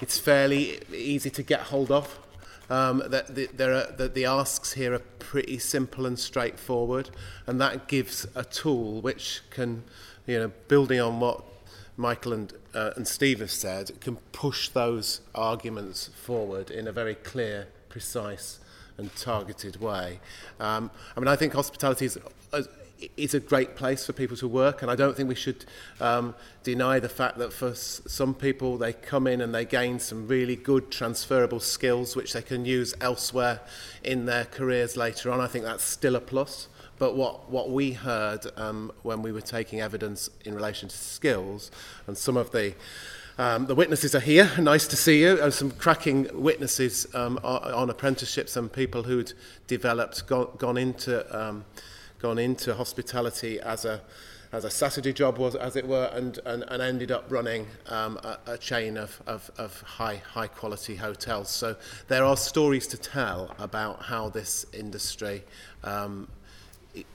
It's 0.00 0.18
fairly 0.18 0.80
easy 0.92 1.30
to 1.30 1.42
get 1.42 1.60
hold 1.60 1.90
of. 1.90 2.18
Um, 2.70 3.02
that 3.06 3.34
the, 3.34 3.48
there 3.52 3.74
are, 3.74 3.92
that 3.92 4.14
the 4.14 4.24
asks 4.24 4.72
here 4.72 4.94
are 4.94 5.00
pretty 5.18 5.58
simple 5.58 6.06
and 6.06 6.18
straightforward, 6.18 7.10
and 7.46 7.60
that 7.60 7.86
gives 7.86 8.26
a 8.34 8.44
tool 8.44 9.00
which 9.02 9.42
can, 9.50 9.84
you 10.26 10.38
know, 10.38 10.52
building 10.68 11.00
on 11.00 11.20
what 11.20 11.42
Michael 11.96 12.32
and, 12.32 12.52
uh, 12.74 12.92
and 12.96 13.06
Steve 13.06 13.40
have 13.40 13.50
said, 13.50 14.00
can 14.00 14.16
push 14.32 14.68
those 14.68 15.20
arguments 15.34 16.08
forward 16.08 16.70
in 16.70 16.88
a 16.88 16.92
very 16.92 17.14
clear, 17.14 17.68
precise 17.88 18.58
and 18.96 19.14
targeted 19.16 19.80
way. 19.80 20.20
Um, 20.58 20.90
I 21.16 21.20
mean, 21.20 21.28
I 21.28 21.36
think 21.36 21.52
hospitality 21.52 22.06
is, 22.06 22.18
is 23.16 23.34
a 23.34 23.40
great 23.40 23.76
place 23.76 24.06
for 24.06 24.12
people 24.12 24.36
to 24.38 24.48
work, 24.48 24.82
and 24.82 24.90
I 24.90 24.94
don't 24.94 25.16
think 25.16 25.28
we 25.28 25.34
should 25.34 25.64
um, 26.00 26.34
deny 26.62 27.00
the 27.00 27.08
fact 27.08 27.38
that 27.38 27.52
for 27.52 27.70
s- 27.70 28.00
some 28.06 28.34
people 28.34 28.78
they 28.78 28.92
come 28.92 29.26
in 29.26 29.40
and 29.40 29.54
they 29.54 29.64
gain 29.64 29.98
some 29.98 30.28
really 30.28 30.56
good 30.56 30.90
transferable 30.90 31.60
skills 31.60 32.14
which 32.16 32.32
they 32.32 32.42
can 32.42 32.64
use 32.64 32.94
elsewhere 33.00 33.60
in 34.02 34.26
their 34.26 34.44
careers 34.44 34.96
later 34.96 35.30
on. 35.30 35.40
I 35.40 35.46
think 35.46 35.64
that's 35.64 35.84
still 35.84 36.16
a 36.16 36.20
plus. 36.20 36.68
But 36.98 37.16
what, 37.16 37.50
what 37.50 37.70
we 37.70 37.92
heard 37.92 38.46
um, 38.56 38.92
when 39.02 39.22
we 39.22 39.32
were 39.32 39.40
taking 39.40 39.80
evidence 39.80 40.30
in 40.44 40.54
relation 40.54 40.88
to 40.88 40.96
skills, 40.96 41.70
and 42.06 42.16
some 42.16 42.36
of 42.36 42.50
the 42.52 42.74
Um, 43.38 43.66
the 43.66 43.74
witnesses 43.74 44.14
are 44.14 44.20
here. 44.20 44.50
Nice 44.58 44.86
to 44.88 44.96
see 44.96 45.22
you. 45.22 45.40
And 45.42 45.52
some 45.54 45.70
cracking 45.70 46.28
witnesses 46.34 47.06
um, 47.14 47.38
on 47.42 47.88
apprenticeships 47.90 48.56
and 48.58 48.70
people 48.70 49.02
who'd 49.04 49.32
developed, 49.66 50.26
gone, 50.26 50.76
into 50.76 51.12
um, 51.34 51.64
gone 52.22 52.38
into 52.38 52.74
hospitality 52.74 53.60
as 53.60 53.84
a 53.84 54.00
as 54.52 54.64
a 54.64 54.70
Saturday 54.70 55.12
job 55.12 55.38
was 55.38 55.54
as 55.56 55.76
it 55.76 55.86
were 55.86 56.10
and 56.12 56.38
and, 56.46 56.62
and 56.68 56.80
ended 56.80 57.10
up 57.10 57.24
running 57.30 57.66
um, 57.88 58.18
a, 58.22 58.38
a 58.46 58.58
chain 58.58 58.96
of, 58.96 59.20
of, 59.26 59.50
of 59.58 59.80
high 59.82 60.16
high 60.16 60.46
quality 60.46 60.96
hotels. 60.96 61.50
So 61.50 61.76
there 62.08 62.24
are 62.24 62.36
stories 62.36 62.86
to 62.88 62.96
tell 62.96 63.54
about 63.58 64.02
how 64.02 64.28
this 64.28 64.64
industry 64.72 65.42
um, 65.82 66.28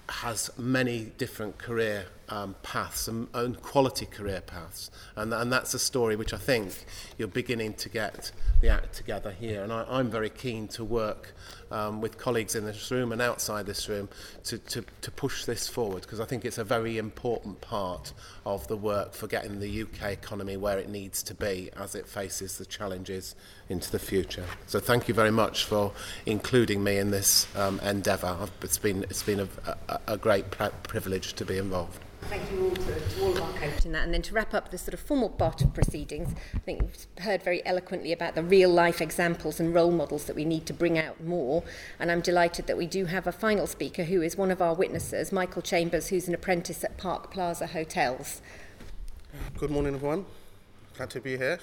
has 0.10 0.50
many 0.58 1.12
different 1.18 1.58
career 1.58 2.06
um, 2.30 2.56
paths 2.62 3.08
and, 3.08 3.28
and 3.34 3.62
quality 3.62 4.06
career 4.06 4.42
paths. 4.42 4.92
And, 5.16 5.34
and 5.34 5.52
that's 5.52 5.74
a 5.74 5.80
story 5.80 6.16
which 6.16 6.34
I 6.34 6.38
think 6.38 6.86
you're 7.18 7.28
beginning 7.28 7.74
to 7.76 7.90
get 7.90 8.32
the 8.62 8.70
act 8.70 8.94
together 8.94 9.32
here. 9.32 9.64
And 9.64 9.72
I, 9.72 9.86
I'm 9.90 10.10
very 10.10 10.30
keen 10.30 10.68
to 10.70 10.84
work 10.84 11.34
um, 11.72 12.02
with 12.02 12.18
colleagues 12.18 12.56
in 12.56 12.66
this 12.66 12.92
room 12.92 13.12
and 13.12 13.22
outside 13.22 13.66
this 13.66 13.88
room 13.90 14.10
to, 14.46 14.58
to, 14.58 14.84
to 15.02 15.12
push 15.12 15.46
this 15.46 15.68
forward 15.68 16.02
because 16.02 16.20
I 16.20 16.26
think 16.26 16.46
it's 16.46 16.58
a 16.58 16.64
very 16.64 16.98
important 16.98 17.62
part 17.62 18.14
of 18.46 18.68
the 18.68 18.78
work 18.78 19.14
for 19.14 19.28
getting 19.28 19.60
the 19.60 19.84
UK 19.84 20.12
economy 20.12 20.58
where 20.58 20.78
it 20.78 20.90
needs 20.90 21.24
to 21.24 21.34
be 21.34 21.70
as 21.78 21.96
it 21.96 22.08
faces 22.08 22.58
the 22.58 22.66
challenges 22.66 23.36
into 23.70 23.92
the 23.92 24.00
future. 24.00 24.46
So 24.66 24.80
thank 24.80 25.08
you 25.08 25.14
very 25.14 25.32
much 25.32 25.66
for 25.66 25.92
including 26.26 26.84
me 26.84 26.98
in 26.98 27.12
this 27.12 27.48
um, 27.56 27.80
endeavour. 27.82 28.48
It's 28.62 28.78
been, 28.78 29.04
it's 29.04 29.24
been 29.24 29.42
a, 29.42 29.48
a, 29.90 29.97
a 30.08 30.18
great 30.18 30.52
privilege 30.52 31.34
to 31.34 31.46
be 31.46 31.58
involved. 31.58 32.02
Thank 32.24 32.52
you 32.52 32.66
all 32.66 32.76
to, 32.76 33.00
to 33.00 33.22
all 33.22 33.32
of 33.32 33.42
our 33.42 33.54
coach 33.54 33.86
in 33.86 33.92
that. 33.94 34.04
And 34.04 34.14
then 34.14 34.22
to 34.24 34.34
wrap 34.34 34.54
up 34.54 34.72
the 34.72 34.78
sort 34.78 34.94
of 34.94 35.00
formal 35.00 35.30
part 35.30 35.62
of 35.62 35.74
proceedings, 35.74 36.36
I 36.56 36.60
think 36.60 36.82
we've 36.82 37.24
heard 37.24 37.44
very 37.44 37.66
eloquently 37.66 38.12
about 38.12 38.36
the 38.36 38.44
real 38.44 38.70
life 38.70 39.02
examples 39.02 39.60
and 39.60 39.74
role 39.74 39.92
models 39.92 40.26
that 40.26 40.36
we 40.36 40.44
need 40.44 40.66
to 40.66 40.74
bring 40.74 40.98
out 40.98 41.24
more. 41.24 41.64
And 42.00 42.12
I'm 42.12 42.22
delighted 42.22 42.68
that 42.68 42.78
we 42.78 42.86
do 42.86 43.06
have 43.06 43.28
a 43.28 43.32
final 43.32 43.68
speaker 43.68 44.04
who 44.04 44.22
is 44.22 44.36
one 44.36 44.52
of 44.52 44.62
our 44.62 44.74
witnesses, 44.74 45.32
Michael 45.32 45.62
Chambers, 45.62 46.10
who's 46.10 46.28
an 46.28 46.34
apprentice 46.34 46.84
at 46.84 46.98
Park 46.98 47.32
Plaza 47.32 47.68
Hotels. 47.68 48.42
Good 49.58 49.70
morning, 49.70 49.96
everyone. 49.96 50.26
Glad 50.98 51.12
to 51.12 51.22
be 51.22 51.38
here. 51.38 51.60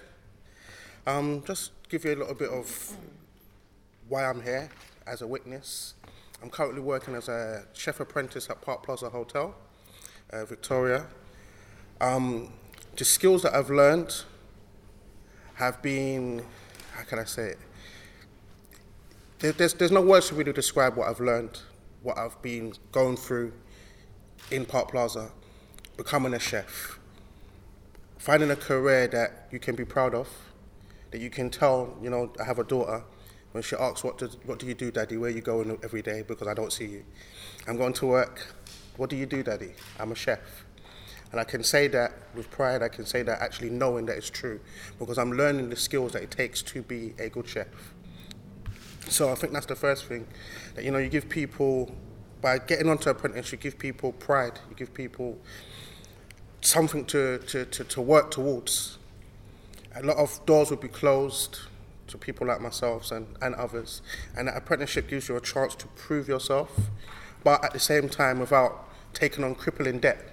Um, 1.06 1.42
just 1.46 1.72
give 1.88 2.04
you 2.04 2.14
a 2.14 2.16
little 2.16 2.34
bit 2.34 2.50
of 2.50 2.96
why 4.08 4.24
I'm 4.24 4.42
here 4.42 4.70
as 5.06 5.20
a 5.20 5.26
witness. 5.26 5.94
I'm 6.42 6.50
currently 6.50 6.80
working 6.80 7.14
as 7.14 7.28
a 7.28 7.64
chef 7.72 8.00
apprentice 8.00 8.50
at 8.50 8.60
Park 8.60 8.82
Plaza 8.82 9.08
Hotel 9.08 9.54
uh, 10.32 10.44
Victoria. 10.44 11.06
Um, 12.00 12.52
the 12.96 13.04
skills 13.04 13.42
that 13.42 13.54
I've 13.54 13.70
learned 13.70 14.24
have 15.54 15.80
been, 15.82 16.44
how 16.92 17.04
can 17.04 17.18
I 17.18 17.24
say 17.24 17.50
it? 17.50 17.58
There, 19.38 19.52
there's, 19.52 19.74
there's 19.74 19.92
no 19.92 20.00
words 20.00 20.28
to 20.28 20.34
really 20.34 20.52
describe 20.52 20.96
what 20.96 21.08
I've 21.08 21.20
learned, 21.20 21.60
what 22.02 22.18
I've 22.18 22.40
been 22.42 22.74
going 22.92 23.16
through 23.16 23.52
in 24.50 24.64
Park 24.64 24.90
Plaza, 24.90 25.30
becoming 25.96 26.34
a 26.34 26.38
chef, 26.38 26.98
finding 28.18 28.50
a 28.50 28.56
career 28.56 29.06
that 29.08 29.48
you 29.50 29.58
can 29.58 29.74
be 29.74 29.84
proud 29.84 30.14
of, 30.14 30.28
that 31.10 31.20
you 31.20 31.30
can 31.30 31.50
tell, 31.50 31.96
you 32.02 32.10
know, 32.10 32.32
I 32.40 32.44
have 32.44 32.58
a 32.58 32.64
daughter, 32.64 33.04
when 33.54 33.62
she 33.62 33.76
asks, 33.76 34.02
what 34.02 34.18
do, 34.18 34.28
what 34.46 34.58
do 34.58 34.66
you 34.66 34.74
do, 34.74 34.90
Daddy? 34.90 35.16
Where 35.16 35.30
you 35.30 35.40
going 35.40 35.78
every 35.84 36.02
day? 36.02 36.24
Because 36.26 36.48
I 36.48 36.54
don't 36.54 36.72
see 36.72 36.86
you. 36.86 37.04
I'm 37.68 37.76
going 37.76 37.92
to 37.92 38.06
work. 38.06 38.52
What 38.96 39.10
do 39.10 39.14
you 39.14 39.26
do, 39.26 39.44
Daddy? 39.44 39.74
I'm 40.00 40.10
a 40.10 40.16
chef. 40.16 40.40
And 41.30 41.40
I 41.40 41.44
can 41.44 41.62
say 41.62 41.86
that 41.86 42.14
with 42.34 42.50
pride, 42.50 42.82
I 42.82 42.88
can 42.88 43.06
say 43.06 43.22
that 43.22 43.40
actually 43.40 43.70
knowing 43.70 44.06
that 44.06 44.16
it's 44.16 44.28
true 44.28 44.58
because 44.98 45.18
I'm 45.18 45.30
learning 45.30 45.70
the 45.70 45.76
skills 45.76 46.14
that 46.14 46.22
it 46.24 46.32
takes 46.32 46.62
to 46.62 46.82
be 46.82 47.14
a 47.20 47.28
good 47.28 47.48
chef. 47.48 47.68
So 49.08 49.30
I 49.30 49.36
think 49.36 49.52
that's 49.52 49.66
the 49.66 49.76
first 49.76 50.06
thing 50.06 50.26
that 50.74 50.82
you 50.82 50.90
know 50.90 50.98
you 50.98 51.08
give 51.08 51.28
people 51.28 51.94
by 52.42 52.58
getting 52.58 52.88
onto 52.88 53.08
apprentice, 53.08 53.52
you 53.52 53.58
give 53.58 53.78
people 53.78 54.14
pride, 54.14 54.58
you 54.68 54.74
give 54.74 54.92
people 54.92 55.38
something 56.60 57.04
to, 57.06 57.38
to, 57.38 57.66
to, 57.66 57.84
to 57.84 58.00
work 58.00 58.32
towards. 58.32 58.98
A 59.94 60.02
lot 60.02 60.16
of 60.16 60.44
doors 60.44 60.70
would 60.70 60.80
be 60.80 60.88
closed 60.88 61.60
to 62.08 62.18
people 62.18 62.46
like 62.46 62.60
myself 62.60 63.10
and, 63.10 63.26
and 63.40 63.54
others, 63.54 64.02
and 64.36 64.48
that 64.48 64.56
apprenticeship 64.56 65.08
gives 65.08 65.28
you 65.28 65.36
a 65.36 65.40
chance 65.40 65.74
to 65.76 65.86
prove 65.88 66.28
yourself, 66.28 66.90
but 67.42 67.64
at 67.64 67.72
the 67.72 67.80
same 67.80 68.08
time 68.08 68.38
without 68.38 68.88
taking 69.14 69.44
on 69.44 69.54
crippling 69.54 69.98
debt. 69.98 70.32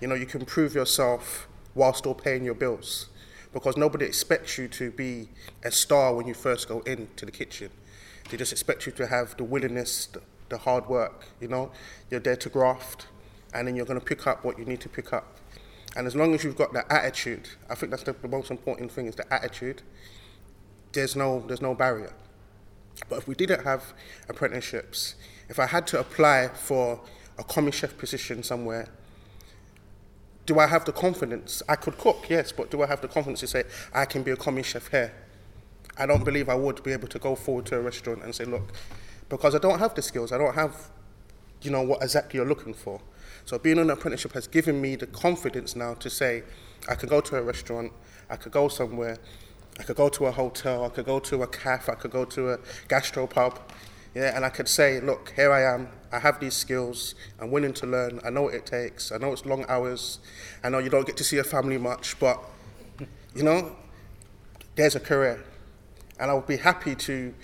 You 0.00 0.08
know, 0.08 0.14
you 0.14 0.26
can 0.26 0.44
prove 0.44 0.74
yourself 0.74 1.48
while 1.74 1.92
still 1.92 2.14
paying 2.14 2.44
your 2.44 2.54
bills 2.54 3.08
because 3.52 3.76
nobody 3.76 4.04
expects 4.04 4.58
you 4.58 4.68
to 4.68 4.90
be 4.90 5.28
a 5.64 5.70
star 5.70 6.14
when 6.14 6.26
you 6.26 6.34
first 6.34 6.68
go 6.68 6.80
into 6.80 7.24
the 7.24 7.32
kitchen. 7.32 7.70
They 8.30 8.36
just 8.36 8.52
expect 8.52 8.86
you 8.86 8.92
to 8.92 9.06
have 9.06 9.36
the 9.36 9.44
willingness, 9.44 10.08
the, 10.48 10.58
hard 10.58 10.88
work, 10.88 11.26
you 11.40 11.48
know. 11.48 11.70
You're 12.10 12.20
there 12.20 12.36
to 12.36 12.48
graft 12.48 13.06
and 13.54 13.66
then 13.66 13.76
you're 13.76 13.86
going 13.86 13.98
to 13.98 14.04
pick 14.04 14.26
up 14.26 14.44
what 14.44 14.58
you 14.58 14.64
need 14.64 14.80
to 14.80 14.88
pick 14.88 15.12
up. 15.12 15.38
And 15.96 16.06
as 16.06 16.14
long 16.14 16.34
as 16.34 16.44
you've 16.44 16.56
got 16.56 16.74
that 16.74 16.84
attitude, 16.90 17.48
I 17.70 17.74
think 17.74 17.90
that's 17.90 18.02
the, 18.02 18.12
the 18.12 18.28
most 18.28 18.50
important 18.50 18.92
thing 18.92 19.06
is 19.06 19.14
the 19.14 19.32
attitude. 19.32 19.82
There's 20.92 21.16
no, 21.16 21.44
there's 21.46 21.62
no 21.62 21.74
barrier. 21.74 22.12
But 23.08 23.18
if 23.18 23.28
we 23.28 23.34
didn't 23.34 23.64
have 23.64 23.92
apprenticeships, 24.28 25.14
if 25.48 25.58
I 25.58 25.66
had 25.66 25.86
to 25.88 26.00
apply 26.00 26.48
for 26.48 27.00
a 27.38 27.44
commis 27.44 27.74
chef 27.74 27.96
position 27.96 28.42
somewhere, 28.42 28.88
do 30.46 30.58
I 30.58 30.66
have 30.66 30.84
the 30.84 30.92
confidence? 30.92 31.62
I 31.68 31.76
could 31.76 31.98
cook, 31.98 32.26
yes, 32.28 32.52
but 32.52 32.70
do 32.70 32.82
I 32.82 32.86
have 32.86 33.00
the 33.00 33.08
confidence 33.08 33.40
to 33.40 33.46
say 33.46 33.64
I 33.92 34.04
can 34.04 34.22
be 34.22 34.30
a 34.30 34.36
commis 34.36 34.66
chef 34.66 34.90
here? 34.90 35.12
I 35.98 36.06
don't 36.06 36.24
believe 36.24 36.48
I 36.48 36.54
would 36.54 36.82
be 36.82 36.92
able 36.92 37.08
to 37.08 37.18
go 37.18 37.34
forward 37.34 37.66
to 37.66 37.76
a 37.76 37.80
restaurant 37.80 38.22
and 38.22 38.34
say, 38.34 38.44
look, 38.44 38.72
because 39.28 39.54
I 39.54 39.58
don't 39.58 39.78
have 39.78 39.94
the 39.94 40.02
skills, 40.02 40.30
I 40.30 40.38
don't 40.38 40.54
have, 40.54 40.90
you 41.62 41.70
know, 41.70 41.82
what 41.82 42.02
exactly 42.02 42.38
you're 42.38 42.48
looking 42.48 42.74
for. 42.74 43.00
So 43.44 43.58
being 43.58 43.78
on 43.78 43.84
an 43.84 43.90
apprenticeship 43.90 44.32
has 44.32 44.46
given 44.46 44.80
me 44.80 44.96
the 44.96 45.06
confidence 45.06 45.74
now 45.74 45.94
to 45.94 46.10
say 46.10 46.42
I 46.88 46.94
could 46.94 47.08
go 47.08 47.20
to 47.20 47.36
a 47.36 47.42
restaurant, 47.42 47.92
I 48.28 48.36
could 48.36 48.52
go 48.52 48.68
somewhere, 48.68 49.18
I 49.78 49.82
could 49.82 49.96
go 49.96 50.08
to 50.08 50.26
a 50.26 50.30
hotel, 50.30 50.84
I 50.84 50.88
could 50.88 51.04
go 51.04 51.18
to 51.20 51.42
a 51.42 51.46
cafe, 51.46 51.92
I 51.92 51.94
could 51.96 52.10
go 52.10 52.24
to 52.24 52.50
a 52.50 52.58
gastropub, 52.88 53.58
yeah, 54.14 54.34
and 54.34 54.44
I 54.44 54.48
could 54.48 54.68
say, 54.68 55.00
look, 55.00 55.32
here 55.36 55.52
I 55.52 55.62
am, 55.74 55.88
I 56.10 56.18
have 56.18 56.40
these 56.40 56.54
skills, 56.54 57.14
I'm 57.38 57.50
willing 57.50 57.74
to 57.74 57.86
learn, 57.86 58.20
I 58.24 58.30
know 58.30 58.42
what 58.42 58.54
it 58.54 58.64
takes, 58.64 59.12
I 59.12 59.18
know 59.18 59.32
it's 59.32 59.44
long 59.44 59.66
hours, 59.68 60.20
I 60.64 60.70
know 60.70 60.78
you 60.78 60.88
don't 60.88 61.06
get 61.06 61.18
to 61.18 61.24
see 61.24 61.36
your 61.36 61.44
family 61.44 61.76
much, 61.76 62.18
but, 62.18 62.42
you 63.34 63.42
know, 63.42 63.76
there's 64.74 64.94
a 64.94 65.00
career. 65.00 65.44
And 66.18 66.30
I 66.30 66.34
would 66.34 66.46
be 66.46 66.56
happy 66.56 66.94
to 66.94 67.34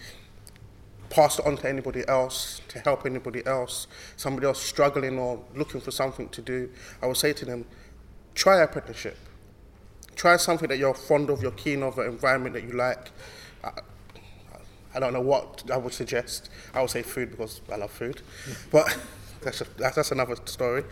pass 1.11 1.39
it 1.39 1.45
on 1.45 1.59
to 1.59 1.69
anybody 1.69 2.03
else, 2.09 2.63
to 2.69 2.79
help 2.79 3.05
anybody 3.05 3.45
else, 3.45 3.87
somebody 4.17 4.47
else 4.47 4.63
struggling 4.63 5.19
or 5.19 5.45
looking 5.55 5.83
for 5.83 5.91
something 5.91 6.31
to 6.31 6.41
do. 6.41 6.71
I 7.03 7.07
would 7.07 7.19
say 7.19 7.35
to 7.35 7.45
them, 7.45 7.67
try 8.35 8.63
apprenticeship. 8.63 9.19
Try 10.23 10.37
something 10.37 10.69
that 10.69 10.79
you're 10.79 10.95
fond 10.95 11.31
of, 11.31 11.43
you're 11.43 11.51
keen 11.51 11.83
of, 11.83 11.99
an 11.99 12.07
environment 12.07 12.55
that 12.55 12.63
you 12.63 12.75
like. 12.75 13.11
I, 13.65 13.71
I 14.95 15.01
don't 15.01 15.13
know 15.13 15.21
what 15.21 15.69
I 15.69 15.77
would 15.77 15.93
suggest. 15.93 16.49
I 16.73 16.81
would 16.81 16.91
say 16.91 17.03
food 17.03 17.33
because 17.33 17.61
I 17.73 17.75
love 17.75 17.91
food, 17.91 18.23
but 18.71 18.97
that's, 19.43 19.63
a, 19.63 19.67
that's 19.77 20.13
another 20.13 20.37
story. 20.45 20.85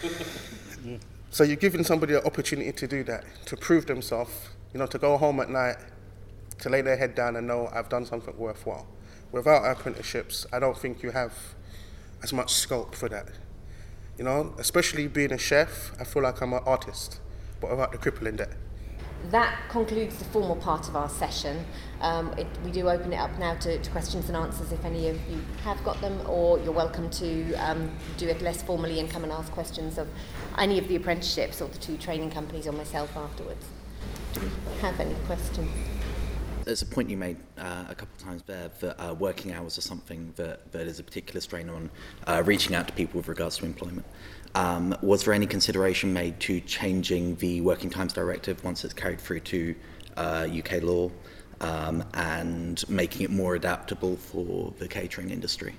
so 1.30 1.44
you're 1.44 1.54
giving 1.54 1.84
somebody 1.84 2.14
an 2.14 2.22
opportunity 2.24 2.72
to 2.72 2.88
do 2.88 3.04
that, 3.04 3.24
to 3.46 3.56
prove 3.56 3.86
themselves, 3.86 4.48
you 4.72 4.80
know, 4.80 4.86
to 4.86 4.98
go 4.98 5.16
home 5.16 5.38
at 5.38 5.48
night, 5.48 5.76
to 6.58 6.68
lay 6.68 6.80
their 6.80 6.96
head 6.96 7.14
down 7.14 7.36
and 7.36 7.46
know 7.46 7.68
I've 7.72 7.88
done 7.88 8.06
something 8.06 8.36
worthwhile. 8.36 8.88
Without 9.30 9.62
apprenticeships, 9.64 10.44
I 10.52 10.58
don't 10.58 10.76
think 10.76 11.04
you 11.04 11.12
have 11.12 11.54
as 12.20 12.32
much 12.32 12.52
scope 12.52 12.96
for 12.96 13.08
that. 13.10 13.28
You 14.18 14.24
know, 14.24 14.56
especially 14.58 15.06
being 15.06 15.30
a 15.30 15.38
chef, 15.38 15.92
I 16.00 16.02
feel 16.02 16.24
like 16.24 16.42
I'm 16.42 16.52
an 16.52 16.64
artist, 16.66 17.20
but 17.60 17.70
without 17.70 17.92
the 17.92 17.98
crippling 17.98 18.34
debt. 18.34 18.56
That 19.28 19.68
concludes 19.68 20.16
the 20.16 20.24
formal 20.24 20.56
part 20.56 20.88
of 20.88 20.96
our 20.96 21.08
session. 21.08 21.64
Um, 22.00 22.32
it, 22.38 22.46
we 22.64 22.70
do 22.70 22.88
open 22.88 23.12
it 23.12 23.18
up 23.18 23.38
now 23.38 23.54
to, 23.56 23.78
to, 23.78 23.90
questions 23.90 24.28
and 24.28 24.36
answers 24.36 24.72
if 24.72 24.84
any 24.84 25.08
of 25.08 25.16
you 25.30 25.38
have 25.62 25.82
got 25.84 26.00
them, 26.00 26.18
or 26.26 26.58
you're 26.60 26.72
welcome 26.72 27.10
to 27.10 27.54
um, 27.54 27.90
do 28.16 28.26
it 28.28 28.40
less 28.40 28.62
formally 28.62 28.98
and 28.98 29.10
come 29.10 29.22
and 29.22 29.32
ask 29.32 29.52
questions 29.52 29.98
of 29.98 30.08
any 30.58 30.78
of 30.78 30.88
the 30.88 30.96
apprenticeships 30.96 31.60
or 31.60 31.68
the 31.68 31.78
two 31.78 31.98
training 31.98 32.30
companies 32.30 32.66
or 32.66 32.72
myself 32.72 33.14
afterwards. 33.16 33.66
Do 34.32 34.40
we 34.40 34.80
have 34.80 34.98
any 34.98 35.14
questions? 35.26 35.70
there's 36.70 36.82
a 36.82 36.86
point 36.86 37.10
you 37.10 37.16
made 37.16 37.36
uh, 37.58 37.84
a 37.88 37.94
couple 37.96 38.14
of 38.16 38.22
times 38.22 38.42
there 38.44 38.70
that 38.80 39.00
uh, 39.00 39.12
working 39.14 39.52
hours 39.52 39.76
are 39.76 39.80
something 39.80 40.32
that, 40.36 40.70
that 40.70 40.86
is 40.86 41.00
a 41.00 41.02
particular 41.02 41.40
strain 41.40 41.68
on 41.68 41.90
uh, 42.28 42.42
reaching 42.46 42.76
out 42.76 42.86
to 42.86 42.92
people 42.94 43.18
with 43.18 43.26
regards 43.26 43.56
to 43.58 43.64
employment. 43.64 44.06
Um, 44.54 44.96
was 45.00 45.24
there 45.24 45.34
any 45.34 45.46
consideration 45.46 46.12
made 46.12 46.40
to 46.40 46.60
changing 46.60 47.36
the 47.36 47.60
working 47.60 47.90
times 47.90 48.12
directive 48.12 48.62
once 48.64 48.84
it's 48.84 48.94
carried 48.94 49.20
through 49.20 49.40
to 49.40 49.74
UK 50.16 50.72
uh, 50.72 50.78
law 50.82 51.10
um, 51.60 52.04
and 52.14 52.88
making 52.88 53.22
it 53.22 53.30
more 53.30 53.54
adaptable 53.54 54.16
for 54.16 54.72
the 54.78 54.88
catering 54.88 55.30
industry? 55.30 55.74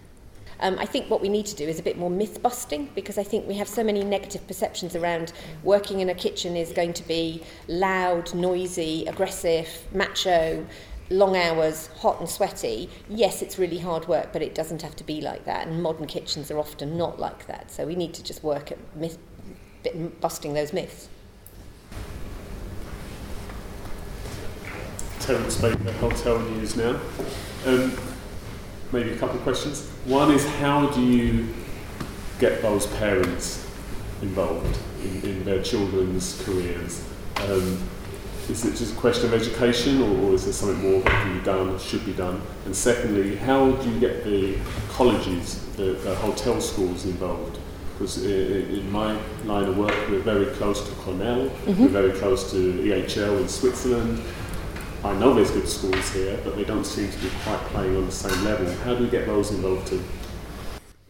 Um, 0.62 0.78
I 0.78 0.86
think 0.86 1.10
what 1.10 1.22
we 1.22 1.30
need 1.30 1.48
to 1.48 1.56
do 1.56 1.68
is 1.68 1.80
a 1.80 1.84
bit 1.84 1.98
more 1.98 2.10
myth 2.10 2.42
busting 2.42 2.92
because 2.94 3.18
I 3.18 3.24
think 3.24 3.48
we 3.48 3.56
have 3.56 3.68
so 3.68 3.84
many 3.84 4.04
negative 4.04 4.46
perceptions 4.48 4.96
around 4.96 5.34
working 5.64 6.02
in 6.02 6.10
a 6.10 6.14
kitchen 6.14 6.56
is 6.56 6.72
going 6.72 6.94
to 6.94 7.08
be 7.08 7.44
loud, 7.68 8.34
noisy, 8.36 9.06
aggressive, 9.08 9.68
macho, 9.92 10.66
long 11.12 11.36
hours, 11.36 11.88
hot 11.98 12.20
and 12.20 12.28
sweaty. 12.28 12.90
Yes, 13.10 13.42
it's 13.42 13.60
really 13.60 13.78
hard 13.78 14.08
work, 14.08 14.34
but 14.34 14.42
it 14.42 14.56
doesn't 14.56 14.82
have 14.82 14.96
to 14.96 15.04
be 15.04 15.22
like 15.22 15.46
that. 15.46 15.68
And 15.68 15.84
modern 15.84 16.08
kitchens 16.08 16.50
are 16.50 16.58
often 16.58 16.98
not 16.98 17.20
like 17.20 17.46
that. 17.48 17.70
So 17.70 17.86
we 17.86 17.96
need 17.96 18.14
to 18.16 18.24
just 18.24 18.44
work 18.44 18.72
at 18.72 18.80
myth, 18.96 19.18
busting 20.20 20.54
those 20.54 20.74
myths. 20.74 21.10
Terence 25.20 25.62
Baker, 25.62 25.92
Hotel 25.94 26.40
News 26.40 26.76
now. 26.76 27.00
Um, 27.66 27.96
maybe 28.92 29.12
a 29.12 29.18
couple 29.18 29.36
of 29.36 29.44
questions. 29.44 29.88
One 30.06 30.32
is 30.32 30.48
how 30.56 30.88
do 30.90 31.02
you 31.02 31.48
get 32.40 32.62
those 32.62 32.88
parents 32.88 33.68
involved 34.22 34.80
in, 35.04 35.22
in 35.22 35.44
their 35.44 35.62
children's 35.62 36.42
careers? 36.44 37.06
Um, 37.38 37.78
is 38.50 38.66
it 38.66 38.76
just 38.76 38.94
a 38.94 38.98
question 38.98 39.26
of 39.26 39.34
education 39.34 40.02
or, 40.02 40.30
or 40.30 40.34
is 40.34 40.46
there 40.46 40.54
something 40.54 40.82
more 40.92 41.02
that 41.02 41.24
can 41.24 41.38
be 41.38 41.44
done, 41.44 41.80
should 41.80 42.06
be 42.06 42.14
done? 42.14 42.42
And 42.66 42.76
secondly, 42.76 43.36
how 43.36 43.72
do 43.72 43.90
you 43.90 44.00
get 44.00 44.24
the 44.24 44.58
colleges, 44.90 45.66
the, 45.78 45.94
the 45.94 46.16
hotel 46.16 46.60
schools 46.62 47.06
involved? 47.06 47.60
Because 47.94 48.26
in 48.26 48.92
my 48.92 49.18
line 49.46 49.66
of 49.66 49.78
work, 49.78 49.94
we're 50.10 50.20
very 50.20 50.48
close 50.56 50.88
to 50.88 50.96
Cornell, 50.96 51.50
mm-hmm. 51.50 51.84
we're 51.84 51.90
very 51.90 52.14
close 52.14 52.50
to 52.52 52.58
EHL 52.58 53.40
in 53.40 53.48
Switzerland, 53.48 54.22
I 55.04 55.14
know 55.18 55.34
there's 55.34 55.50
good 55.50 55.68
schools 55.68 56.14
here, 56.14 56.40
but 56.44 56.56
they 56.56 56.64
don't 56.64 56.86
seem 56.86 57.10
to 57.10 57.18
be 57.18 57.30
quite 57.44 57.60
playing 57.72 57.98
on 57.98 58.06
the 58.06 58.12
same 58.12 58.44
level. 58.44 58.72
How 58.84 58.94
do 58.94 59.04
we 59.04 59.10
get 59.10 59.26
those 59.26 59.50
involved 59.50 59.88
too? 59.88 60.04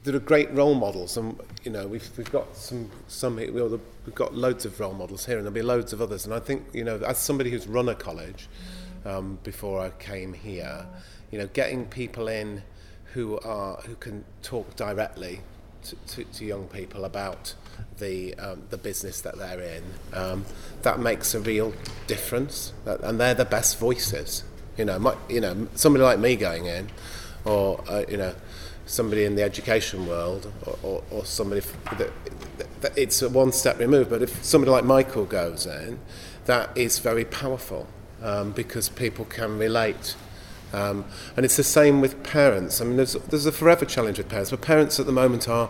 There 0.03 0.15
are 0.15 0.19
great 0.19 0.51
role 0.51 0.73
models, 0.73 1.15
and 1.15 1.39
you 1.63 1.71
know 1.71 1.87
we've 1.87 2.09
we've 2.17 2.31
got 2.31 2.55
some 2.57 2.89
some 3.07 3.35
we've 3.35 4.15
got 4.15 4.33
loads 4.33 4.65
of 4.65 4.79
role 4.79 4.93
models 4.93 5.25
here, 5.25 5.37
and 5.37 5.45
there'll 5.45 5.53
be 5.53 5.61
loads 5.61 5.93
of 5.93 6.01
others. 6.01 6.25
And 6.25 6.33
I 6.33 6.39
think 6.39 6.63
you 6.73 6.83
know, 6.83 6.97
as 6.97 7.19
somebody 7.19 7.51
who's 7.51 7.67
run 7.67 7.87
a 7.87 7.93
college 7.93 8.49
um, 9.05 9.37
before 9.43 9.79
I 9.79 9.91
came 9.91 10.33
here, 10.33 10.87
you 11.29 11.37
know, 11.37 11.47
getting 11.53 11.85
people 11.85 12.27
in 12.27 12.63
who 13.13 13.37
are 13.39 13.75
who 13.81 13.95
can 13.95 14.23
talk 14.41 14.75
directly 14.75 15.41
to, 15.83 15.95
to, 15.95 16.23
to 16.23 16.45
young 16.45 16.67
people 16.67 17.05
about 17.05 17.53
the 17.99 18.33
um, 18.35 18.63
the 18.69 18.77
business 18.77 19.21
that 19.21 19.37
they're 19.37 19.61
in. 19.61 19.83
Um, 20.13 20.45
that 20.81 20.99
makes 20.99 21.33
a 21.33 21.39
real 21.39 21.73
difference, 22.07 22.73
and 22.85 23.19
they're 23.19 23.35
the 23.35 23.45
best 23.45 23.77
voices. 23.77 24.43
You 24.77 24.85
know, 24.85 24.99
my, 24.99 25.15
you 25.29 25.41
know, 25.41 25.67
somebody 25.75 26.03
like 26.03 26.19
me 26.19 26.35
going 26.35 26.65
in, 26.65 26.89
or 27.45 27.83
uh, 27.87 28.03
you 28.09 28.17
know, 28.17 28.33
somebody 28.91 29.23
in 29.23 29.35
the 29.35 29.43
education 29.43 30.05
world, 30.07 30.51
or, 30.65 30.77
or, 30.83 31.03
or 31.11 31.25
somebody 31.25 31.61
that, 31.97 32.11
it's 32.97 33.21
one 33.21 33.51
step 33.51 33.79
removed. 33.79 34.09
But 34.09 34.21
if 34.21 34.43
somebody 34.43 34.71
like 34.71 34.83
Michael 34.83 35.25
goes 35.25 35.65
in, 35.65 35.99
that 36.45 36.75
is 36.75 36.99
very 36.99 37.25
powerful 37.25 37.87
um, 38.21 38.51
because 38.51 38.89
people 38.89 39.25
can 39.25 39.57
relate. 39.57 40.15
Um, 40.73 41.05
and 41.35 41.45
it's 41.45 41.57
the 41.57 41.63
same 41.63 42.01
with 42.01 42.23
parents. 42.23 42.81
I 42.81 42.85
mean, 42.85 42.97
there's, 42.97 43.13
there's 43.13 43.45
a 43.45 43.51
forever 43.51 43.85
challenge 43.85 44.17
with 44.17 44.29
parents, 44.29 44.51
but 44.51 44.61
parents 44.61 44.99
at 44.99 45.05
the 45.05 45.11
moment 45.11 45.47
are 45.47 45.69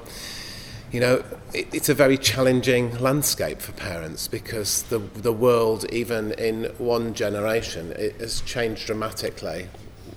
you 0.92 1.00
know, 1.00 1.24
it, 1.54 1.74
it's 1.74 1.88
a 1.88 1.94
very 1.94 2.18
challenging 2.18 2.98
landscape 3.00 3.62
for 3.62 3.72
parents 3.72 4.28
because 4.28 4.84
the 4.84 5.00
the 5.00 5.32
world, 5.32 5.86
even 5.92 6.34
in 6.34 6.66
one 6.78 7.14
generation, 7.14 7.94
it 7.94 8.20
has 8.20 8.42
changed 8.42 8.88
dramatically 8.88 9.70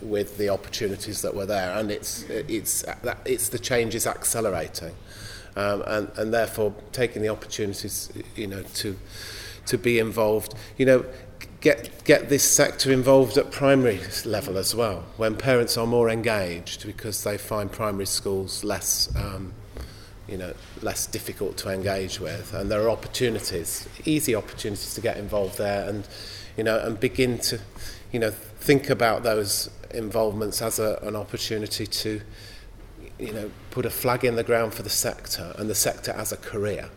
with 0.05 0.38
the 0.38 0.49
opportunities 0.49 1.23
that 1.23 1.35
were 1.35 1.47
there, 1.47 1.77
and 1.77 1.90
it's 1.90 2.23
it's 2.29 2.85
it's 3.25 3.49
the 3.49 3.59
change 3.59 3.95
is 3.95 4.07
accelerating, 4.07 4.95
um, 5.57 5.83
and 5.87 6.11
and 6.17 6.35
therefore 6.35 6.75
taking 6.93 7.23
the 7.23 7.29
opportunities, 7.29 8.12
you 8.37 8.47
know, 8.47 8.62
to 8.75 8.97
to 9.67 9.79
be 9.79 9.99
involved, 9.99 10.55
you 10.77 10.87
know. 10.87 11.05
Get, 11.61 12.05
get 12.05 12.29
this 12.29 12.45
sector 12.45 12.93
involved 12.93 13.38
at 13.38 13.51
primary 13.51 13.99
level 14.27 14.59
as 14.59 14.75
well, 14.75 15.03
when 15.17 15.35
parents 15.35 15.79
are 15.79 15.87
more 15.87 16.11
engaged 16.11 16.85
because 16.85 17.25
they 17.25 17.38
find 17.38 17.73
primary 17.73 18.05
schools 18.05 18.62
less 18.64 19.09
um, 19.17 19.55
you 20.29 20.37
know, 20.38 20.53
less 20.83 21.07
difficult 21.07 21.57
to 21.59 21.71
engage 21.71 22.21
with. 22.21 22.55
And 22.55 22.71
there 22.71 22.83
are 22.83 22.90
opportunities, 22.90 23.88
easy 24.05 24.35
opportunities 24.35 24.95
to 24.95 25.01
get 25.01 25.17
involved 25.17 25.59
there 25.59 25.88
and, 25.88 26.07
you 26.57 26.64
know, 26.64 26.79
and 26.79 26.99
begin 26.99 27.38
to, 27.38 27.61
you 28.12 28.21
know, 28.21 28.33
think 28.64 28.88
about 28.88 29.22
those 29.22 29.68
involvements 29.90 30.62
as 30.62 30.79
a, 30.79 30.98
an 31.03 31.14
opportunity 31.14 31.87
to, 31.87 32.20
you 33.18 33.33
know, 33.33 33.50
put 33.70 33.85
a 33.85 33.90
flag 33.90 34.24
in 34.24 34.37
the 34.37 34.42
ground 34.42 34.72
for 34.72 34.83
the 34.83 34.90
sector 34.90 35.55
and 35.59 35.68
the 35.68 35.74
sector 35.74 36.12
as 36.12 36.33
a 36.33 36.38
career, 36.38 36.88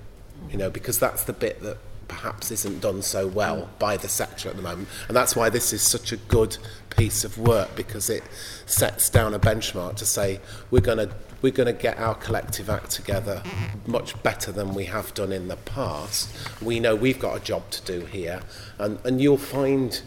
you 0.50 0.58
know, 0.58 0.70
because 0.70 0.98
that's 0.98 1.26
the 1.26 1.34
bit 1.34 1.62
that 1.62 1.78
perhaps 2.08 2.52
isn't 2.52 2.80
done 2.80 3.02
so 3.02 3.28
well 3.28 3.64
mm. 3.64 3.80
by 3.80 3.98
the 3.98 4.08
sector 4.08 4.48
at 4.48 4.56
the 4.56 4.62
moment. 4.62 4.88
And 5.10 5.18
that's 5.18 5.36
why 5.36 5.50
this 5.50 5.74
is 5.74 5.82
such 5.82 6.14
a 6.14 6.18
good 6.18 6.58
piece 6.90 7.26
of 7.26 7.38
work 7.38 7.76
because 7.76 8.10
it 8.10 8.24
sets 8.66 9.10
down 9.10 9.34
a 9.34 9.40
benchmark 9.40 9.98
to 9.98 10.06
say 10.06 10.40
we're 10.72 10.80
going 10.82 11.10
to 11.10 11.14
we're 11.42 11.52
going 11.52 11.68
to 11.68 11.82
get 11.82 12.00
our 12.00 12.16
collective 12.16 12.68
act 12.68 12.90
together 12.90 13.44
much 13.86 14.22
better 14.24 14.52
than 14.52 14.74
we 14.74 14.86
have 14.86 15.14
done 15.14 15.32
in 15.32 15.50
the 15.50 15.56
past. 15.56 16.36
We 16.64 16.80
know 16.80 16.96
we've 16.96 17.20
got 17.20 17.38
a 17.38 17.40
job 17.40 17.70
to 17.70 17.82
do 17.84 18.06
here, 18.08 18.42
and, 18.80 18.98
and 19.06 19.22
you'll 19.22 19.38
find 19.38 20.02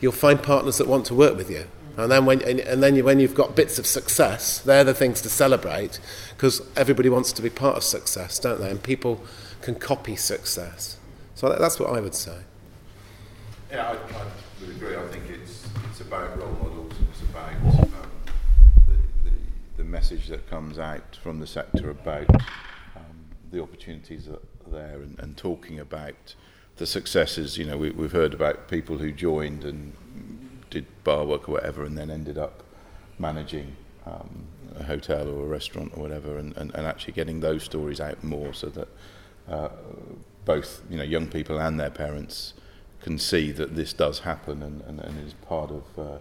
you'll 0.00 0.12
find 0.12 0.42
partners 0.42 0.78
that 0.78 0.86
want 0.86 1.06
to 1.06 1.14
work 1.14 1.36
with 1.36 1.50
you. 1.50 1.66
And 1.96 2.10
then 2.12 2.26
when 2.26 2.42
and, 2.42 2.60
and 2.60 2.82
then 2.82 2.94
you, 2.94 3.04
when 3.04 3.20
you've 3.20 3.34
got 3.34 3.56
bits 3.56 3.78
of 3.78 3.86
success, 3.86 4.58
they're 4.58 4.84
the 4.84 4.92
things 4.92 5.22
to 5.22 5.30
celebrate 5.30 5.98
because 6.30 6.60
everybody 6.76 7.08
wants 7.08 7.32
to 7.32 7.42
be 7.42 7.48
part 7.48 7.76
of 7.76 7.82
success, 7.82 8.38
don't 8.38 8.60
they? 8.60 8.70
And 8.70 8.82
people 8.82 9.24
can 9.62 9.76
copy 9.76 10.14
success. 10.14 10.98
So 11.34 11.48
that's 11.58 11.80
what 11.80 11.90
I 11.90 12.00
would 12.00 12.14
say. 12.14 12.38
Yeah, 13.70 13.88
I, 13.88 13.92
I 13.92 14.24
would 14.60 14.70
agree. 14.76 14.96
I 14.96 15.06
think 15.08 15.24
it's 15.30 15.66
it's 15.90 16.00
about 16.02 16.38
role 16.38 16.52
models. 16.62 16.92
and 16.98 17.08
It's 17.08 17.22
about 17.22 17.54
um, 17.54 18.00
the, 18.88 19.30
the, 19.30 19.36
the 19.78 19.84
message 19.84 20.28
that 20.28 20.48
comes 20.50 20.78
out 20.78 21.16
from 21.22 21.40
the 21.40 21.46
sector 21.46 21.88
about 21.88 22.28
um, 22.94 23.24
the 23.50 23.62
opportunities 23.62 24.26
that 24.26 24.42
are 24.66 24.70
there 24.70 24.96
and, 24.96 25.18
and 25.18 25.36
talking 25.36 25.80
about 25.80 26.34
the 26.76 26.86
successes. 26.86 27.58
You 27.58 27.64
know, 27.66 27.76
we, 27.76 27.90
we've 27.90 28.12
heard 28.12 28.34
about 28.34 28.68
people 28.68 28.98
who 28.98 29.12
joined 29.12 29.64
and 29.64 29.92
did 30.70 30.86
bar 31.04 31.24
work 31.24 31.48
or 31.48 31.52
whatever, 31.52 31.84
and 31.84 31.96
then 31.96 32.10
ended 32.10 32.38
up 32.38 32.62
managing 33.18 33.76
um, 34.04 34.46
a 34.78 34.84
hotel 34.84 35.28
or 35.28 35.44
a 35.44 35.48
restaurant 35.48 35.92
or 35.96 36.02
whatever, 36.02 36.38
and, 36.38 36.56
and, 36.56 36.74
and 36.74 36.86
actually 36.86 37.14
getting 37.14 37.40
those 37.40 37.62
stories 37.62 38.00
out 38.00 38.22
more 38.22 38.52
so 38.52 38.68
that 38.68 38.88
uh, 39.48 39.68
both 40.44 40.82
you 40.90 40.96
know 40.96 41.04
young 41.04 41.28
people 41.28 41.58
and 41.58 41.78
their 41.78 41.90
parents 41.90 42.54
can 43.00 43.18
see 43.18 43.52
that 43.52 43.76
this 43.76 43.92
does 43.92 44.20
happen 44.20 44.62
and, 44.62 44.80
and, 44.82 45.00
and 45.00 45.26
is 45.26 45.34
part 45.34 45.70
of 45.70 45.84
uh, 45.98 46.18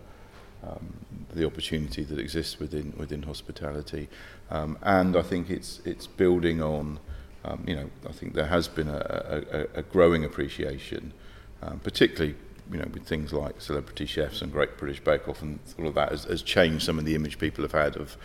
um, 0.68 0.94
the 1.34 1.46
opportunity 1.46 2.04
that 2.04 2.20
exists 2.20 2.60
within 2.60 2.94
within 2.98 3.24
hospitality. 3.24 4.10
Um, 4.50 4.78
and 4.82 5.16
I 5.16 5.22
think 5.22 5.50
it's 5.50 5.82
it's 5.86 6.08
building 6.08 6.62
on. 6.62 7.00
Um, 7.46 7.64
you 7.68 7.76
know, 7.76 7.90
I 8.10 8.12
think 8.12 8.34
there 8.34 8.48
has 8.48 8.68
been 8.68 8.90
a, 8.90 9.44
a, 9.52 9.80
a 9.80 9.82
growing 9.84 10.26
appreciation, 10.26 11.14
um, 11.62 11.80
particularly 11.80 12.36
you 12.72 12.80
know, 12.80 12.88
with 12.92 13.06
things 13.06 13.32
like 13.32 13.62
celebrity 13.62 14.08
chefs 14.08 14.42
and 14.42 14.52
Great 14.52 14.78
British 14.78 15.00
Bake 15.00 15.30
Off 15.30 15.44
and 15.44 15.60
all 15.78 15.88
of 15.88 15.94
that 15.94 16.10
has, 16.10 16.24
has 16.24 16.42
changed 16.42 16.84
some 16.84 16.98
of 16.98 17.06
the 17.06 17.14
image 17.14 17.38
people 17.38 17.64
have 17.64 17.72
had 17.72 17.96
of 17.96 18.18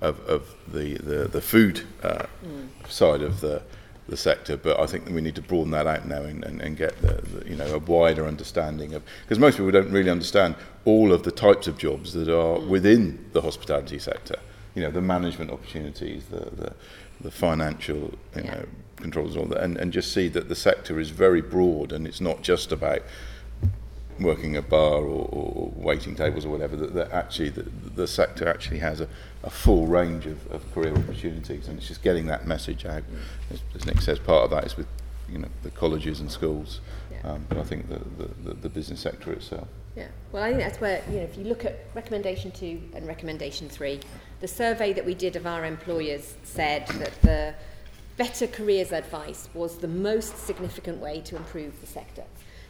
of, 0.00 0.20
of 0.28 0.54
the, 0.68 0.94
the, 0.98 1.26
the 1.26 1.40
food 1.40 1.84
uh, 2.04 2.26
mm. 2.44 2.68
side 2.88 3.20
of 3.20 3.40
the 3.40 3.62
the 4.08 4.16
sector, 4.16 4.56
but 4.56 4.80
I 4.80 4.86
think 4.86 5.04
that 5.04 5.12
we 5.12 5.20
need 5.20 5.34
to 5.34 5.42
broaden 5.42 5.70
that 5.72 5.86
out 5.86 6.06
now 6.06 6.22
and, 6.22 6.42
and, 6.42 6.62
and 6.62 6.76
get 6.78 6.98
the, 7.02 7.20
the, 7.20 7.48
you 7.50 7.56
know 7.56 7.74
a 7.74 7.78
wider 7.78 8.26
understanding 8.26 8.94
of 8.94 9.02
because 9.22 9.38
most 9.38 9.58
people 9.58 9.70
don't 9.70 9.90
really 9.90 10.10
understand 10.10 10.54
all 10.86 11.12
of 11.12 11.24
the 11.24 11.30
types 11.30 11.66
of 11.66 11.76
jobs 11.76 12.14
that 12.14 12.28
are 12.28 12.58
mm. 12.58 12.68
within 12.68 13.26
the 13.32 13.42
hospitality 13.42 13.98
sector. 13.98 14.36
You 14.78 14.84
know, 14.84 14.90
the 14.92 15.00
management 15.02 15.50
opportunities, 15.50 16.26
the 16.26 16.50
the, 16.62 16.72
the 17.20 17.30
financial 17.30 17.96
you 17.96 18.42
yeah. 18.44 18.54
know 18.54 18.66
controls, 18.96 19.36
all 19.36 19.46
that, 19.46 19.62
and, 19.62 19.76
and 19.76 19.92
just 19.92 20.12
see 20.12 20.28
that 20.28 20.48
the 20.48 20.54
sector 20.54 20.98
is 21.00 21.10
very 21.10 21.40
broad 21.40 21.92
and 21.92 22.06
it's 22.06 22.20
not 22.20 22.42
just 22.42 22.72
about 22.72 23.02
working 24.20 24.56
a 24.56 24.62
bar 24.62 25.02
or, 25.02 25.28
or 25.30 25.72
waiting 25.76 26.14
tables 26.14 26.44
or 26.44 26.50
whatever, 26.50 26.76
that, 26.76 26.94
that 26.94 27.10
actually 27.12 27.50
the, 27.50 27.62
the 27.62 28.06
sector 28.06 28.48
actually 28.48 28.78
has 28.78 29.00
a, 29.00 29.08
a 29.42 29.50
full 29.50 29.86
range 29.86 30.26
of, 30.26 30.50
of 30.50 30.72
career 30.74 30.94
opportunities, 30.96 31.68
and 31.68 31.78
it's 31.78 31.88
just 31.88 32.02
getting 32.02 32.26
that 32.26 32.46
message 32.46 32.84
out. 32.84 33.04
As, 33.50 33.60
as 33.74 33.86
Nick 33.86 34.00
says, 34.00 34.18
part 34.18 34.44
of 34.44 34.50
that 34.50 34.64
is 34.64 34.76
with 34.76 34.88
you 35.28 35.38
know 35.38 35.48
the 35.62 35.70
colleges 35.70 36.20
and 36.20 36.30
schools, 36.30 36.80
yeah. 37.10 37.32
um, 37.32 37.46
but 37.48 37.58
I 37.58 37.64
think 37.64 37.88
the, 37.88 38.00
the, 38.44 38.54
the 38.54 38.68
business 38.68 39.00
sector 39.00 39.32
itself. 39.32 39.68
Yeah, 39.98 40.06
well, 40.30 40.44
I 40.44 40.50
think 40.50 40.60
that's 40.60 40.80
where 40.80 41.02
you 41.08 41.16
know 41.16 41.24
if 41.24 41.36
you 41.36 41.42
look 41.42 41.64
at 41.64 41.76
recommendation 41.92 42.52
two 42.52 42.80
and 42.94 43.04
recommendation 43.04 43.68
three, 43.68 43.98
the 44.38 44.46
survey 44.46 44.92
that 44.92 45.04
we 45.04 45.12
did 45.12 45.34
of 45.34 45.44
our 45.44 45.64
employers 45.64 46.36
said 46.44 46.86
that 46.86 47.20
the 47.22 47.52
better 48.16 48.46
careers 48.46 48.92
advice 48.92 49.48
was 49.54 49.78
the 49.78 49.88
most 49.88 50.38
significant 50.46 50.98
way 50.98 51.20
to 51.22 51.34
improve 51.34 51.80
the 51.80 51.86
sector. 51.88 52.22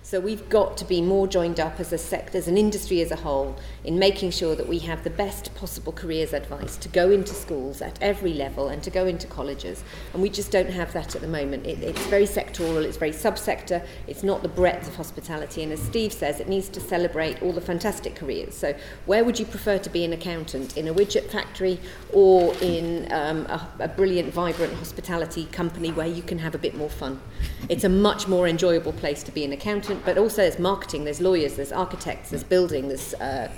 So 0.09 0.21
we've 0.21 0.49
got 0.49 0.79
to 0.79 0.87
be 0.87 1.03
more 1.03 1.29
joined 1.29 1.61
up 1.61 1.79
as 1.79 1.93
a 1.93 1.99
sector, 1.99 2.39
as 2.39 2.49
an 2.49 2.57
industry 2.57 3.03
as 3.03 3.11
a 3.11 3.17
whole, 3.17 3.55
in 3.85 3.99
making 3.99 4.31
sure 4.31 4.55
that 4.57 4.67
we 4.67 4.79
have 4.79 5.05
the 5.05 5.11
best 5.11 5.55
possible 5.55 5.93
careers 5.93 6.33
advice 6.33 6.79
to 6.79 6.89
go 6.89 7.11
into 7.11 7.35
schools 7.35 7.83
at 7.83 7.99
every 8.01 8.33
level 8.33 8.69
and 8.69 8.83
to 8.85 8.89
go 8.89 9.05
into 9.05 9.27
colleges. 9.27 9.85
And 10.15 10.23
we 10.23 10.31
just 10.31 10.51
don't 10.51 10.71
have 10.71 10.95
that 10.95 11.15
at 11.15 11.21
the 11.21 11.29
moment. 11.29 11.67
It, 11.67 11.83
it's 11.83 12.01
very 12.07 12.25
sectoral, 12.25 12.87
it's 12.87 12.97
very 12.97 13.11
subsector, 13.11 13.85
it's 14.07 14.23
not 14.23 14.41
the 14.41 14.49
breadth 14.49 14.89
of 14.89 14.95
hospitality. 14.95 15.63
And 15.63 15.75
as 15.75 15.83
Steve 15.83 16.15
says, 16.15 16.41
it 16.41 16.49
needs 16.49 16.71
to 16.71 16.81
celebrate 16.81 17.43
all 17.43 17.53
the 17.53 17.61
fantastic 17.61 18.17
careers. 18.17 18.55
So 18.55 18.75
where 19.05 19.27
would 19.27 19.39
you 19.39 19.45
prefer 19.45 19.77
to 19.77 19.91
be 19.91 20.07
an 20.07 20.15
accountant? 20.15 20.79
In 20.79 20.89
a 20.89 20.95
widget 20.95 21.29
factory 21.29 21.79
or 22.15 22.55
in 22.63 23.13
um, 23.13 23.45
a, 23.45 23.69
a 23.81 23.89
brilliant, 23.89 24.33
vibrant 24.33 24.73
hospitality 24.73 25.45
company 25.53 25.93
where 25.93 26.07
you 26.07 26.23
can 26.23 26.39
have 26.39 26.55
a 26.55 26.59
bit 26.59 26.75
more 26.75 26.89
fun? 26.89 27.21
It's 27.69 27.85
a 27.85 27.91
much 27.91 28.27
more 28.27 28.49
enjoyable 28.49 28.95
place 28.95 29.23
to 29.25 29.33
be 29.33 29.45
an 29.45 29.53
accountant 29.53 29.98
but 30.05 30.19
also 30.19 30.43
there's 30.43 30.59
marketing, 30.59 31.05
there's 31.05 31.21
lawyers, 31.21 31.55
there's 31.57 31.73
architects, 31.73 32.31
there's 32.31 32.45
building, 32.45 32.89
there's 32.89 33.15
uh, 33.15 33.51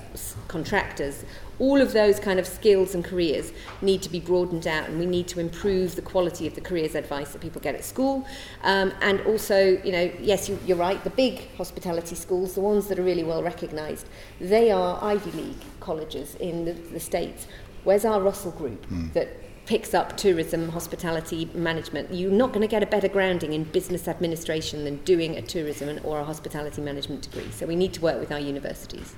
contractors. 0.48 1.24
All 1.59 1.81
of 1.81 1.92
those 1.92 2.18
kind 2.18 2.38
of 2.38 2.46
skills 2.46 2.94
and 2.94 3.05
careers 3.05 3.53
need 3.83 4.00
to 4.03 4.09
be 4.09 4.20
broadened 4.20 4.66
out, 4.66 4.88
and 4.88 4.98
we 4.98 5.07
need 5.07 5.29
to 5.29 5.40
improve 5.40 5.94
the 5.94 6.03
quality 6.03 6.46
of 6.46 6.55
the 6.55 6.61
careers 6.61 6.94
advice 6.94 7.33
that 7.33 7.42
people 7.42 7.61
get 7.61 7.74
at 7.74 7.85
school. 7.85 8.26
Um, 8.62 8.92
and 9.03 9.20
also, 9.22 9.81
you 9.85 9.92
know, 9.92 10.11
yes, 10.20 10.48
you, 10.48 10.59
you're 10.64 10.79
right, 10.79 11.03
the 11.05 11.11
big 11.11 11.55
hospitality 11.57 12.14
schools, 12.14 12.55
the 12.55 12.61
ones 12.61 12.87
that 12.88 12.98
are 12.98 13.03
really 13.03 13.24
well 13.24 13.42
recognised, 13.42 14.07
they 14.40 14.70
are 14.70 14.98
Ivy 15.03 15.33
League 15.33 15.81
colleges 15.81 16.35
in 16.37 16.64
the, 16.64 16.72
the 16.72 17.00
States. 17.00 17.46
Where's 17.85 18.05
our 18.05 18.20
Russell 18.20 18.53
Group 18.53 18.87
mm. 18.88 19.12
that 19.12 19.29
picks 19.70 19.94
up 19.94 20.16
tourism, 20.16 20.70
hospitality 20.70 21.48
management, 21.54 22.12
you're 22.12 22.33
not 22.33 22.48
going 22.48 22.61
to 22.61 22.66
get 22.66 22.83
a 22.83 22.87
better 22.87 23.06
grounding 23.06 23.52
in 23.52 23.62
business 23.62 24.09
administration 24.09 24.83
than 24.83 24.96
doing 25.04 25.37
a 25.37 25.42
tourism 25.42 26.00
or 26.02 26.18
a 26.18 26.24
hospitality 26.24 26.83
management 26.83 27.22
degree. 27.22 27.48
So 27.52 27.66
we 27.66 27.76
need 27.76 27.92
to 27.92 28.00
work 28.00 28.18
with 28.18 28.33
our 28.33 28.40
universities. 28.40 29.14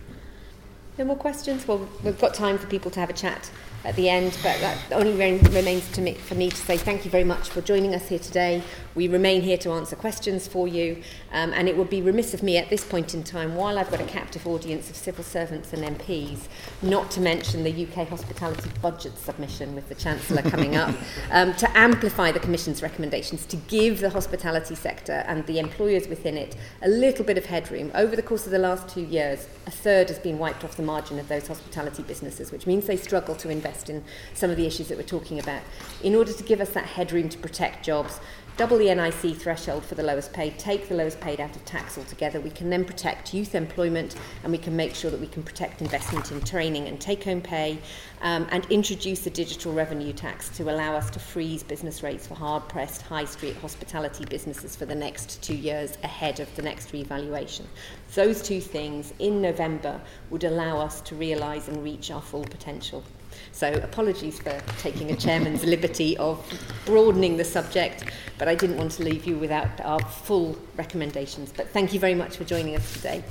No 0.99 1.07
more 1.07 1.17
questions? 1.17 1.67
Well, 1.67 1.89
we've 2.05 2.21
got 2.21 2.35
time 2.35 2.59
for 2.59 2.67
people 2.67 2.91
to 2.91 3.01
have 3.01 3.09
a 3.09 3.15
chat 3.15 3.51
at 3.85 3.97
the 3.97 4.09
end, 4.09 4.33
but 4.43 4.61
that 4.61 4.79
only 4.93 5.13
remains 5.13 5.91
to 5.93 6.01
me, 6.01 6.15
for 6.15 6.35
me 6.35 6.51
to 6.51 6.57
say 6.57 6.77
thank 6.77 7.05
you 7.05 7.11
very 7.11 7.25
much 7.25 7.49
for 7.49 7.61
joining 7.61 7.95
us 7.95 8.09
here 8.09 8.19
today. 8.19 8.63
We 8.95 9.09
remain 9.09 9.43
here 9.43 9.57
to 9.59 9.73
answer 9.73 9.97
questions 9.97 10.47
for 10.47 10.69
you, 10.69 11.03
um, 11.33 11.53
and 11.53 11.69
it 11.69 11.77
would 11.77 11.91
be 11.91 12.01
remiss 12.01 12.35
of 12.35 12.43
me 12.43 12.59
at 12.59 12.71
this 12.71 12.85
point 12.85 13.15
in 13.15 13.25
time, 13.25 13.57
while 13.57 13.79
I've 13.79 13.91
got 13.91 14.01
a 14.01 14.05
captive 14.05 14.47
audience 14.47 14.89
of 14.89 14.97
civil 14.97 15.25
servants 15.25 15.73
and 15.73 15.99
MPs, 15.99 16.47
not 16.81 17.11
to 17.13 17.21
mention 17.21 17.65
the 17.65 17.87
UK 17.87 18.07
hospitality 18.07 18.71
budget 18.81 19.19
submission 19.19 19.75
with 19.75 19.89
the 19.89 19.95
Chancellor 19.95 20.43
coming 20.43 20.77
up, 20.77 20.95
um, 21.33 21.55
to 21.55 21.77
amplify 21.77 22.31
the 22.31 22.41
Commission's 22.41 22.83
recommendations, 22.83 23.47
to 23.47 23.57
give 23.57 24.01
the 24.01 24.11
hospitality 24.11 24.75
sector 24.75 25.25
and 25.27 25.45
the 25.47 25.59
employers 25.59 26.07
within 26.07 26.37
it 26.37 26.55
a 26.83 26.89
little 26.89 27.25
bit 27.25 27.39
of 27.39 27.47
headroom. 27.47 27.91
Over 27.95 28.15
the 28.15 28.23
course 28.23 28.45
of 28.45 28.53
the 28.53 28.59
last 28.59 28.89
two 28.89 29.03
years, 29.03 29.49
a 29.67 29.71
third 29.71 30.09
has 30.09 30.19
been 30.19 30.39
wiped 30.39 30.63
off 30.63 30.77
the 30.77 30.83
margin 30.93 31.19
of 31.19 31.27
those 31.27 31.49
hospitality 31.49 32.03
businesses, 32.03 32.53
which 32.53 32.67
means 32.67 32.87
they 32.87 32.99
struggle 32.99 33.35
to 33.35 33.49
invest 33.49 33.89
in 33.89 34.05
some 34.35 34.51
of 34.51 34.59
the 34.59 34.67
issues 34.67 34.89
that 34.89 34.99
we're 34.99 35.15
talking 35.19 35.39
about. 35.39 35.63
In 36.03 36.15
order 36.15 36.35
to 36.35 36.43
give 36.43 36.61
us 36.61 36.69
that 36.71 36.85
headroom 36.85 37.31
to 37.31 37.39
protect 37.39 37.83
jobs, 37.83 38.21
double 38.57 38.77
the 38.77 38.95
NIC 38.95 39.37
threshold 39.37 39.85
for 39.85 39.95
the 39.95 40.03
lowest 40.03 40.33
paid, 40.33 40.59
take 40.59 40.89
the 40.89 40.95
lowest 40.95 41.21
paid 41.21 41.41
out 41.41 41.55
of 41.57 41.65
tax 41.65 41.97
altogether. 41.97 42.41
We 42.41 42.51
can 42.51 42.69
then 42.69 42.85
protect 42.85 43.33
youth 43.33 43.55
employment 43.55 44.15
and 44.43 44.53
we 44.53 44.59
can 44.59 44.77
make 44.77 44.95
sure 44.95 45.11
that 45.11 45.21
we 45.21 45.27
can 45.27 45.43
protect 45.43 45.81
investment 45.81 46.31
in 46.31 46.41
training 46.43 46.89
and 46.89 47.01
take 47.01 47.25
home 47.25 47.41
pay 47.41 47.79
um, 48.21 48.47
and 48.51 48.67
introduce 48.71 49.27
a 49.27 49.31
digital 49.31 49.73
revenue 49.73 50.13
tax 50.13 50.51
to 50.51 50.65
allow 50.65 50.95
us 50.95 51.09
to 51.11 51.19
freeze 51.19 51.63
business 51.63 52.03
rates 52.03 52.27
for 52.27 52.35
hard 52.35 52.69
pressed 52.69 53.03
high 53.03 53.25
street 53.25 53.57
hospitality 53.57 54.25
businesses 54.27 54.77
for 54.77 54.85
the 54.85 54.95
next 54.95 55.43
two 55.43 55.57
years 55.57 55.97
ahead 56.05 56.39
of 56.39 56.55
the 56.55 56.63
next 56.63 56.93
revaluation. 56.93 57.67
Those 58.15 58.43
two 58.43 58.61
things 58.61 59.15
in 59.19 59.41
November 59.41 60.01
would 60.31 60.45
allow 60.45 60.79
us 60.79 61.01
to 61.03 61.15
realise 61.15 61.69
and 61.69 61.83
reach 61.83 62.11
our 62.11 62.23
full 62.23 62.45
potential. 62.45 63.03
So 63.51 63.73
apologies 63.73 64.39
for 64.39 64.61
taking 64.79 65.11
a 65.11 65.17
chairman's 65.17 65.65
liberty 65.65 66.17
of 66.19 66.39
broadening 66.87 67.37
the 67.37 67.45
subject, 67.45 68.05
but 68.39 68.49
I 68.49 68.55
didn't 68.55 68.77
want 68.77 68.93
to 68.93 69.03
leave 69.03 69.25
you 69.27 69.37
without 69.37 69.81
our 69.81 70.01
full 70.01 70.57
recommendations. 70.77 71.53
But 71.55 71.69
thank 71.71 71.93
you 71.93 72.01
very 72.01 72.15
much 72.15 72.37
for 72.37 72.45
joining 72.45 72.77
us 72.77 72.93
today. 72.93 73.25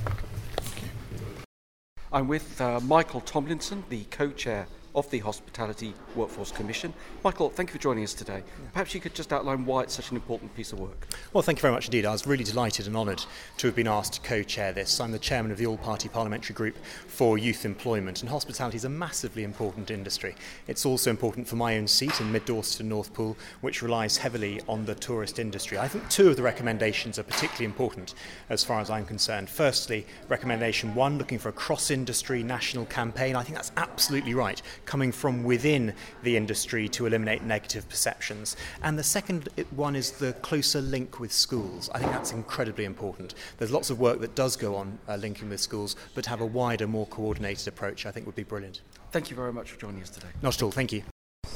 I'm 2.12 2.28
with 2.28 2.60
uh, 2.60 2.78
Michael 2.80 3.22
Tomlinson, 3.22 3.84
the 3.88 4.04
co-chair 4.04 4.66
of 4.94 5.10
the 5.10 5.20
Hospitality 5.20 5.94
Workforce 6.14 6.52
Commission. 6.52 6.92
Michael, 7.24 7.48
thank 7.48 7.70
you 7.70 7.72
for 7.72 7.78
joining 7.78 8.04
us 8.04 8.12
today. 8.12 8.42
Perhaps 8.72 8.94
you 8.94 9.00
could 9.00 9.14
just 9.14 9.32
outline 9.32 9.64
why 9.64 9.82
it's 9.82 9.94
such 9.94 10.10
an 10.10 10.16
important 10.16 10.54
piece 10.54 10.72
of 10.72 10.80
work. 10.80 11.06
Well, 11.32 11.42
thank 11.42 11.58
you 11.58 11.62
very 11.62 11.72
much 11.72 11.86
indeed. 11.86 12.04
I 12.04 12.12
was 12.12 12.26
really 12.26 12.44
delighted 12.44 12.86
and 12.86 12.96
honoured 12.96 13.24
to 13.58 13.66
have 13.66 13.76
been 13.76 13.88
asked 13.88 14.14
to 14.14 14.20
co 14.20 14.42
chair 14.42 14.72
this. 14.72 15.00
I'm 15.00 15.12
the 15.12 15.18
chairman 15.18 15.50
of 15.50 15.58
the 15.58 15.66
All 15.66 15.78
Party 15.78 16.08
Parliamentary 16.08 16.54
Group 16.54 16.76
for 17.06 17.38
Youth 17.38 17.64
Employment, 17.64 18.20
and 18.20 18.30
hospitality 18.30 18.76
is 18.76 18.84
a 18.84 18.90
massively 18.90 19.44
important 19.44 19.90
industry. 19.90 20.34
It's 20.66 20.84
also 20.84 21.10
important 21.10 21.48
for 21.48 21.56
my 21.56 21.78
own 21.78 21.86
seat 21.86 22.20
in 22.20 22.30
Mid 22.30 22.44
Dorset 22.44 22.80
and 22.80 22.88
North 22.88 23.14
Poole, 23.14 23.36
which 23.62 23.82
relies 23.82 24.18
heavily 24.18 24.60
on 24.68 24.84
the 24.84 24.94
tourist 24.94 25.38
industry. 25.38 25.78
I 25.78 25.88
think 25.88 26.08
two 26.10 26.28
of 26.28 26.36
the 26.36 26.42
recommendations 26.42 27.18
are 27.18 27.22
particularly 27.22 27.64
important 27.64 28.14
as 28.50 28.62
far 28.62 28.80
as 28.80 28.90
I'm 28.90 29.06
concerned. 29.06 29.48
Firstly, 29.48 30.06
recommendation 30.28 30.94
one, 30.94 31.16
looking 31.16 31.38
for 31.38 31.48
a 31.48 31.52
cross 31.52 31.90
industry 31.90 32.42
national 32.42 32.84
campaign. 32.86 33.36
I 33.36 33.42
think 33.42 33.56
that's 33.56 33.72
absolutely 33.76 34.34
right 34.34 34.60
coming 34.86 35.12
from 35.12 35.44
within 35.44 35.94
the 36.22 36.36
industry 36.36 36.88
to 36.90 37.06
eliminate 37.06 37.42
negative 37.42 37.88
perceptions. 37.88 38.56
And 38.82 38.98
the 38.98 39.02
second 39.02 39.48
one 39.70 39.96
is 39.96 40.12
the 40.12 40.32
closer 40.34 40.80
link 40.80 41.20
with 41.20 41.32
schools. 41.32 41.90
I 41.94 41.98
think 41.98 42.12
that's 42.12 42.32
incredibly 42.32 42.84
important. 42.84 43.34
There's 43.58 43.70
lots 43.70 43.90
of 43.90 44.00
work 44.00 44.20
that 44.20 44.34
does 44.34 44.56
go 44.56 44.76
on 44.76 44.98
uh, 45.08 45.16
linking 45.16 45.48
with 45.48 45.60
schools, 45.60 45.96
but 46.14 46.24
to 46.24 46.30
have 46.30 46.40
a 46.40 46.46
wider, 46.46 46.86
more 46.86 47.06
coordinated 47.06 47.68
approach, 47.68 48.06
I 48.06 48.10
think 48.10 48.26
would 48.26 48.34
be 48.34 48.42
brilliant. 48.42 48.80
Thank 49.10 49.30
you 49.30 49.36
very 49.36 49.52
much 49.52 49.70
for 49.70 49.78
joining 49.78 50.02
us 50.02 50.10
today. 50.10 50.28
Not 50.40 50.54
at 50.54 50.62
all, 50.62 50.70
thank 50.70 50.92
you. 50.92 51.02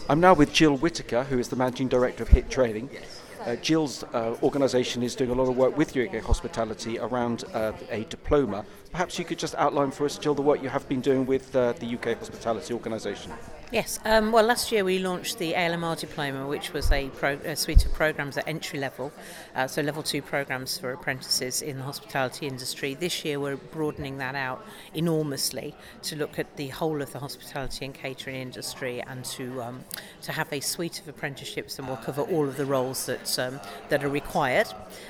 I'm 0.08 0.20
now 0.20 0.34
with 0.34 0.52
Jill 0.52 0.76
Whitaker, 0.76 1.24
who 1.24 1.38
is 1.38 1.48
the 1.48 1.56
Managing 1.56 1.88
Director 1.88 2.22
of 2.22 2.28
HIT 2.28 2.48
Training. 2.48 2.90
Uh, 3.46 3.54
Jill's 3.56 4.02
uh, 4.12 4.34
organisation 4.42 5.04
is 5.04 5.14
doing 5.14 5.30
a 5.30 5.32
lot 5.32 5.48
of 5.48 5.56
work 5.56 5.76
with 5.76 5.96
UK 5.96 6.20
Hospitality 6.20 6.98
around 6.98 7.44
uh, 7.54 7.72
a 7.90 8.02
diploma. 8.04 8.64
Perhaps 8.90 9.20
you 9.20 9.24
could 9.24 9.38
just 9.38 9.54
outline 9.54 9.92
for 9.92 10.04
us, 10.04 10.18
Jill, 10.18 10.34
the 10.34 10.42
work 10.42 10.60
you 10.64 10.68
have 10.68 10.88
been 10.88 11.00
doing 11.00 11.24
with 11.26 11.54
uh, 11.54 11.72
the 11.74 11.94
UK 11.94 12.18
Hospitality 12.18 12.74
organisation. 12.74 13.30
Yes, 13.72 13.98
um, 14.04 14.30
well, 14.30 14.44
last 14.44 14.70
year 14.70 14.84
we 14.84 15.00
launched 15.00 15.40
the 15.40 15.54
ALMR 15.54 15.98
diploma, 15.98 16.46
which 16.46 16.72
was 16.72 16.92
a, 16.92 17.08
pro- 17.08 17.40
a 17.44 17.56
suite 17.56 17.84
of 17.84 17.92
programs 17.92 18.38
at 18.38 18.46
entry 18.46 18.78
level, 18.78 19.10
uh, 19.56 19.66
so 19.66 19.82
level 19.82 20.04
two 20.04 20.22
programs 20.22 20.78
for 20.78 20.92
apprentices 20.92 21.62
in 21.62 21.78
the 21.78 21.82
hospitality 21.82 22.46
industry. 22.46 22.94
This 22.94 23.24
year 23.24 23.40
we're 23.40 23.56
broadening 23.56 24.18
that 24.18 24.36
out 24.36 24.64
enormously 24.94 25.74
to 26.02 26.14
look 26.14 26.38
at 26.38 26.56
the 26.56 26.68
whole 26.68 27.02
of 27.02 27.12
the 27.12 27.18
hospitality 27.18 27.84
and 27.84 27.92
catering 27.92 28.36
industry 28.36 29.02
and 29.02 29.24
to 29.24 29.60
um, 29.60 29.84
to 30.22 30.30
have 30.30 30.52
a 30.52 30.60
suite 30.60 31.00
of 31.00 31.08
apprenticeships 31.08 31.80
and 31.80 31.88
will 31.88 31.96
cover 31.96 32.22
all 32.22 32.44
of 32.44 32.56
the 32.56 32.66
roles 32.66 33.06
that 33.06 33.36
um, 33.40 33.58
that 33.88 34.04
are 34.04 34.08
required, 34.08 34.68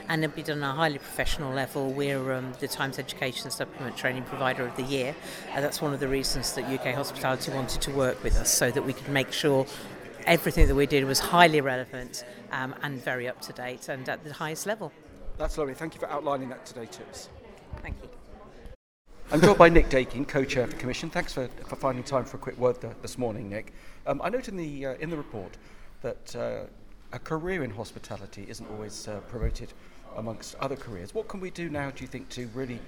and 0.09 0.25
it'll 0.25 0.35
be 0.35 0.42
done 0.42 0.62
at 0.62 0.71
a 0.71 0.73
highly 0.73 0.99
professional 0.99 1.53
level. 1.53 1.92
We're 1.92 2.33
um, 2.33 2.55
the 2.61 2.69
Times 2.69 2.99
Education 2.99 3.51
Supplement 3.51 3.99
Training 3.99 4.23
Provider 4.23 4.66
of 4.66 4.75
the 4.77 4.85
Year, 4.85 5.14
and 5.53 5.62
that's 5.62 5.83
one 5.83 5.92
of 5.92 6.01
the 6.01 6.09
reasons 6.09 6.55
that 6.55 6.64
UK 6.64 6.95
Hospitality 6.95 7.53
wanted 7.53 7.83
to 7.83 7.90
work 7.90 8.25
with 8.25 8.35
us 8.38 8.47
so 8.57 8.71
that 8.71 8.83
we 8.83 8.95
could 8.95 9.09
make 9.09 9.33
sure 9.33 9.66
everything 10.25 10.66
that 10.66 10.75
we 10.75 10.87
did 10.87 11.05
was 11.05 11.19
highly 11.19 11.61
relevant 11.61 12.25
um, 12.53 12.75
and 12.83 13.03
very 13.05 13.29
up 13.29 13.40
to 13.42 13.53
date 13.53 13.88
and 13.88 14.09
at 14.09 14.25
the 14.25 14.33
highest 14.33 14.66
level. 14.66 14.90
That's 15.37 15.59
lovely. 15.59 15.75
Thank 15.75 15.95
you 15.95 16.01
for 16.01 16.09
outlining 16.09 16.49
that 16.49 16.64
today 16.64 16.87
to 16.87 17.09
us. 17.09 17.29
Thank 17.83 17.97
you. 18.03 18.09
I'm 19.31 19.40
joined 19.40 19.59
by 19.59 19.69
Nick 19.69 19.90
Dakin, 19.90 20.25
co-chair 20.25 20.64
of 20.64 20.71
the 20.71 20.77
Commission. 20.77 21.11
Thanks 21.11 21.35
for, 21.35 21.49
for 21.66 21.77
finding 21.77 22.03
time 22.03 22.25
for 22.25 22.38
a 22.38 22.40
quick 22.40 22.57
word 22.57 22.81
th- 22.81 22.95
this 23.03 23.19
morning, 23.19 23.51
Nick. 23.51 23.75
Um, 24.07 24.23
I 24.25 24.31
note 24.31 24.49
in 24.49 24.57
the 24.57 24.87
uh, 24.87 24.95
in 24.95 25.11
the 25.11 25.16
report 25.16 25.59
that 26.01 26.37
uh, 26.37 26.61
a 27.12 27.19
career 27.19 27.62
in 27.64 27.71
hospitality 27.71 28.47
isn't 28.49 28.71
always 28.71 29.09
uh, 29.09 29.21
promoted 29.29 29.73
amongst 30.16 30.55
other 30.57 30.77
careers. 30.77 31.12
What 31.12 31.29
can 31.29 31.40
we 31.40 31.51
do 31.51 31.69
now, 31.69 31.90
do 31.90 32.05
you 32.05 32.09
think, 32.09 32.29
to 32.31 32.47
really 32.55 32.79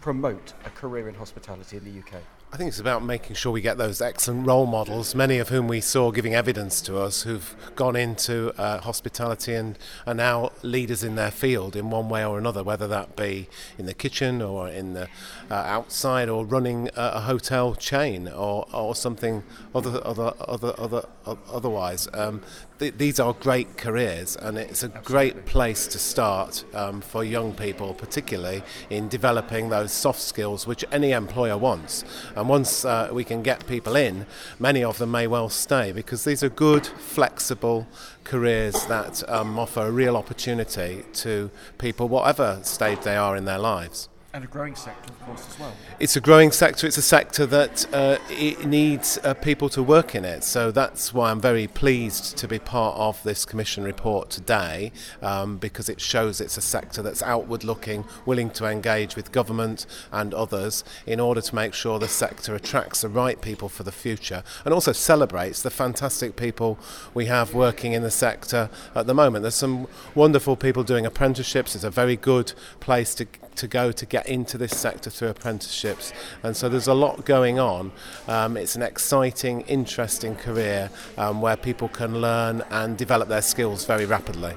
promote 0.00 0.54
a 0.64 0.70
career 0.70 1.08
in 1.08 1.14
hospitality 1.14 1.76
in 1.76 1.84
the 1.84 1.98
UK? 1.98 2.22
I 2.54 2.58
think 2.58 2.68
it's 2.68 2.80
about 2.80 3.02
making 3.02 3.34
sure 3.34 3.50
we 3.50 3.62
get 3.62 3.78
those 3.78 4.02
excellent 4.02 4.46
role 4.46 4.66
models, 4.66 5.14
many 5.14 5.38
of 5.38 5.48
whom 5.48 5.68
we 5.68 5.80
saw 5.80 6.10
giving 6.10 6.34
evidence 6.34 6.82
to 6.82 6.98
us, 6.98 7.22
who've 7.22 7.56
gone 7.76 7.96
into 7.96 8.52
uh, 8.60 8.78
hospitality 8.78 9.54
and 9.54 9.78
are 10.06 10.12
now 10.12 10.52
leaders 10.62 11.02
in 11.02 11.14
their 11.14 11.30
field 11.30 11.76
in 11.76 11.88
one 11.88 12.10
way 12.10 12.22
or 12.22 12.36
another, 12.36 12.62
whether 12.62 12.86
that 12.86 13.16
be 13.16 13.48
in 13.78 13.86
the 13.86 13.94
kitchen 13.94 14.42
or 14.42 14.68
in 14.68 14.92
the 14.92 15.08
uh, 15.50 15.54
outside 15.54 16.28
or 16.28 16.44
running 16.44 16.88
a, 16.88 17.12
a 17.14 17.20
hotel 17.20 17.74
chain 17.74 18.28
or, 18.28 18.66
or 18.74 18.94
something 18.94 19.42
other, 19.74 20.06
other, 20.06 20.34
other, 20.40 20.74
other, 20.76 21.08
otherwise. 21.24 22.06
Um, 22.12 22.42
th- 22.78 22.94
these 22.98 23.18
are 23.18 23.32
great 23.32 23.78
careers, 23.78 24.36
and 24.36 24.58
it's 24.58 24.82
a 24.82 24.88
great 24.88 25.46
place 25.46 25.86
to 25.86 25.98
start 25.98 26.64
um, 26.74 27.00
for 27.00 27.24
young 27.24 27.54
people, 27.54 27.94
particularly 27.94 28.62
in 28.90 29.08
developing 29.08 29.70
those 29.70 29.90
soft 29.90 30.20
skills 30.20 30.66
which 30.66 30.84
any 30.92 31.12
employer 31.12 31.56
wants. 31.56 32.04
And 32.42 32.48
once 32.48 32.84
uh, 32.84 33.08
we 33.12 33.22
can 33.22 33.44
get 33.44 33.68
people 33.68 33.94
in, 33.94 34.26
many 34.58 34.82
of 34.82 34.98
them 34.98 35.12
may 35.12 35.28
well 35.28 35.48
stay 35.48 35.92
because 35.92 36.24
these 36.24 36.42
are 36.42 36.48
good, 36.48 36.84
flexible 36.84 37.86
careers 38.24 38.84
that 38.86 39.22
um, 39.30 39.60
offer 39.60 39.82
a 39.82 39.92
real 39.92 40.16
opportunity 40.16 41.04
to 41.12 41.52
people, 41.78 42.08
whatever 42.08 42.58
stage 42.64 43.02
they 43.02 43.14
are 43.14 43.36
in 43.36 43.44
their 43.44 43.60
lives. 43.60 44.08
And 44.34 44.44
a 44.44 44.46
growing 44.46 44.74
sector, 44.74 45.12
of 45.12 45.20
course, 45.26 45.46
as 45.46 45.58
well. 45.58 45.74
It's 46.00 46.16
a 46.16 46.20
growing 46.20 46.52
sector. 46.52 46.86
It's 46.86 46.96
a 46.96 47.02
sector 47.02 47.44
that 47.44 47.86
uh, 47.92 48.16
it 48.30 48.64
needs 48.64 49.18
uh, 49.24 49.34
people 49.34 49.68
to 49.68 49.82
work 49.82 50.14
in 50.14 50.24
it. 50.24 50.42
So 50.42 50.70
that's 50.70 51.12
why 51.12 51.30
I'm 51.30 51.40
very 51.40 51.66
pleased 51.66 52.38
to 52.38 52.48
be 52.48 52.58
part 52.58 52.96
of 52.96 53.22
this 53.24 53.44
Commission 53.44 53.84
report 53.84 54.30
today, 54.30 54.90
um, 55.20 55.58
because 55.58 55.90
it 55.90 56.00
shows 56.00 56.40
it's 56.40 56.56
a 56.56 56.62
sector 56.62 57.02
that's 57.02 57.22
outward 57.22 57.62
looking, 57.62 58.06
willing 58.24 58.48
to 58.52 58.64
engage 58.64 59.16
with 59.16 59.32
government 59.32 59.84
and 60.10 60.32
others 60.32 60.82
in 61.06 61.20
order 61.20 61.42
to 61.42 61.54
make 61.54 61.74
sure 61.74 61.98
the 61.98 62.08
sector 62.08 62.54
attracts 62.54 63.02
the 63.02 63.10
right 63.10 63.38
people 63.42 63.68
for 63.68 63.82
the 63.82 63.92
future 63.92 64.42
and 64.64 64.72
also 64.72 64.92
celebrates 64.92 65.60
the 65.60 65.70
fantastic 65.70 66.36
people 66.36 66.78
we 67.12 67.26
have 67.26 67.52
working 67.52 67.92
in 67.92 68.02
the 68.02 68.10
sector 68.10 68.70
at 68.94 69.06
the 69.06 69.12
moment. 69.12 69.42
There's 69.42 69.54
some 69.54 69.88
wonderful 70.14 70.56
people 70.56 70.84
doing 70.84 71.04
apprenticeships. 71.04 71.74
It's 71.74 71.84
a 71.84 71.90
very 71.90 72.16
good 72.16 72.54
place 72.80 73.14
to 73.16 73.26
to 73.56 73.68
go 73.68 73.92
to 73.92 74.06
get 74.06 74.26
into 74.26 74.58
this 74.58 74.76
sector 74.76 75.10
through 75.10 75.28
apprenticeships. 75.28 76.12
And 76.42 76.56
so 76.56 76.68
there's 76.68 76.88
a 76.88 76.94
lot 76.94 77.24
going 77.24 77.58
on. 77.58 77.92
Um, 78.28 78.56
it's 78.56 78.76
an 78.76 78.82
exciting, 78.82 79.62
interesting 79.62 80.36
career 80.36 80.90
um, 81.18 81.40
where 81.40 81.56
people 81.56 81.88
can 81.88 82.20
learn 82.20 82.62
and 82.70 82.96
develop 82.96 83.28
their 83.28 83.42
skills 83.42 83.84
very 83.84 84.06
rapidly. 84.06 84.54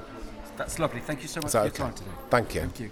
That's 0.56 0.78
lovely. 0.78 1.00
Thank 1.00 1.22
you 1.22 1.28
so 1.28 1.40
much 1.40 1.52
for 1.52 1.62
your 1.62 1.70
time 1.70 1.94
today. 1.94 2.10
Thank 2.30 2.54
you. 2.54 2.60
Thank 2.62 2.80
you. 2.80 2.90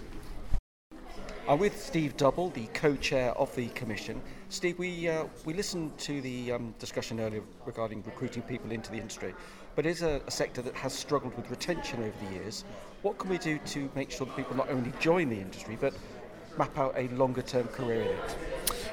I'm 1.47 1.59
with 1.59 1.79
Steve 1.79 2.17
Double, 2.17 2.49
the 2.49 2.65
co-chair 2.73 3.31
of 3.33 3.55
the 3.55 3.67
Commission. 3.69 4.19
Steve, 4.49 4.79
we 4.79 5.07
uh, 5.07 5.25
we 5.45 5.53
listened 5.53 5.95
to 5.99 6.19
the 6.21 6.53
um, 6.53 6.73
discussion 6.79 7.19
earlier 7.19 7.43
regarding 7.67 8.01
recruiting 8.03 8.41
people 8.41 8.71
into 8.71 8.91
the 8.91 8.97
industry, 8.97 9.33
but 9.75 9.85
is 9.85 10.01
a, 10.01 10.21
a 10.25 10.31
sector 10.31 10.61
that 10.61 10.73
has 10.75 10.93
struggled 10.93 11.35
with 11.35 11.49
retention 11.49 11.99
over 11.99 12.13
the 12.25 12.33
years. 12.33 12.63
What 13.01 13.17
can 13.17 13.29
we 13.29 13.37
do 13.37 13.59
to 13.59 13.89
make 13.95 14.09
sure 14.09 14.25
that 14.25 14.35
people 14.35 14.55
not 14.55 14.69
only 14.69 14.91
join 14.99 15.29
the 15.29 15.39
industry 15.39 15.77
but 15.79 15.93
map 16.57 16.77
out 16.77 16.93
a 16.97 17.07
longer-term 17.09 17.67
career 17.67 18.01
in 18.01 18.07
it? 18.07 18.37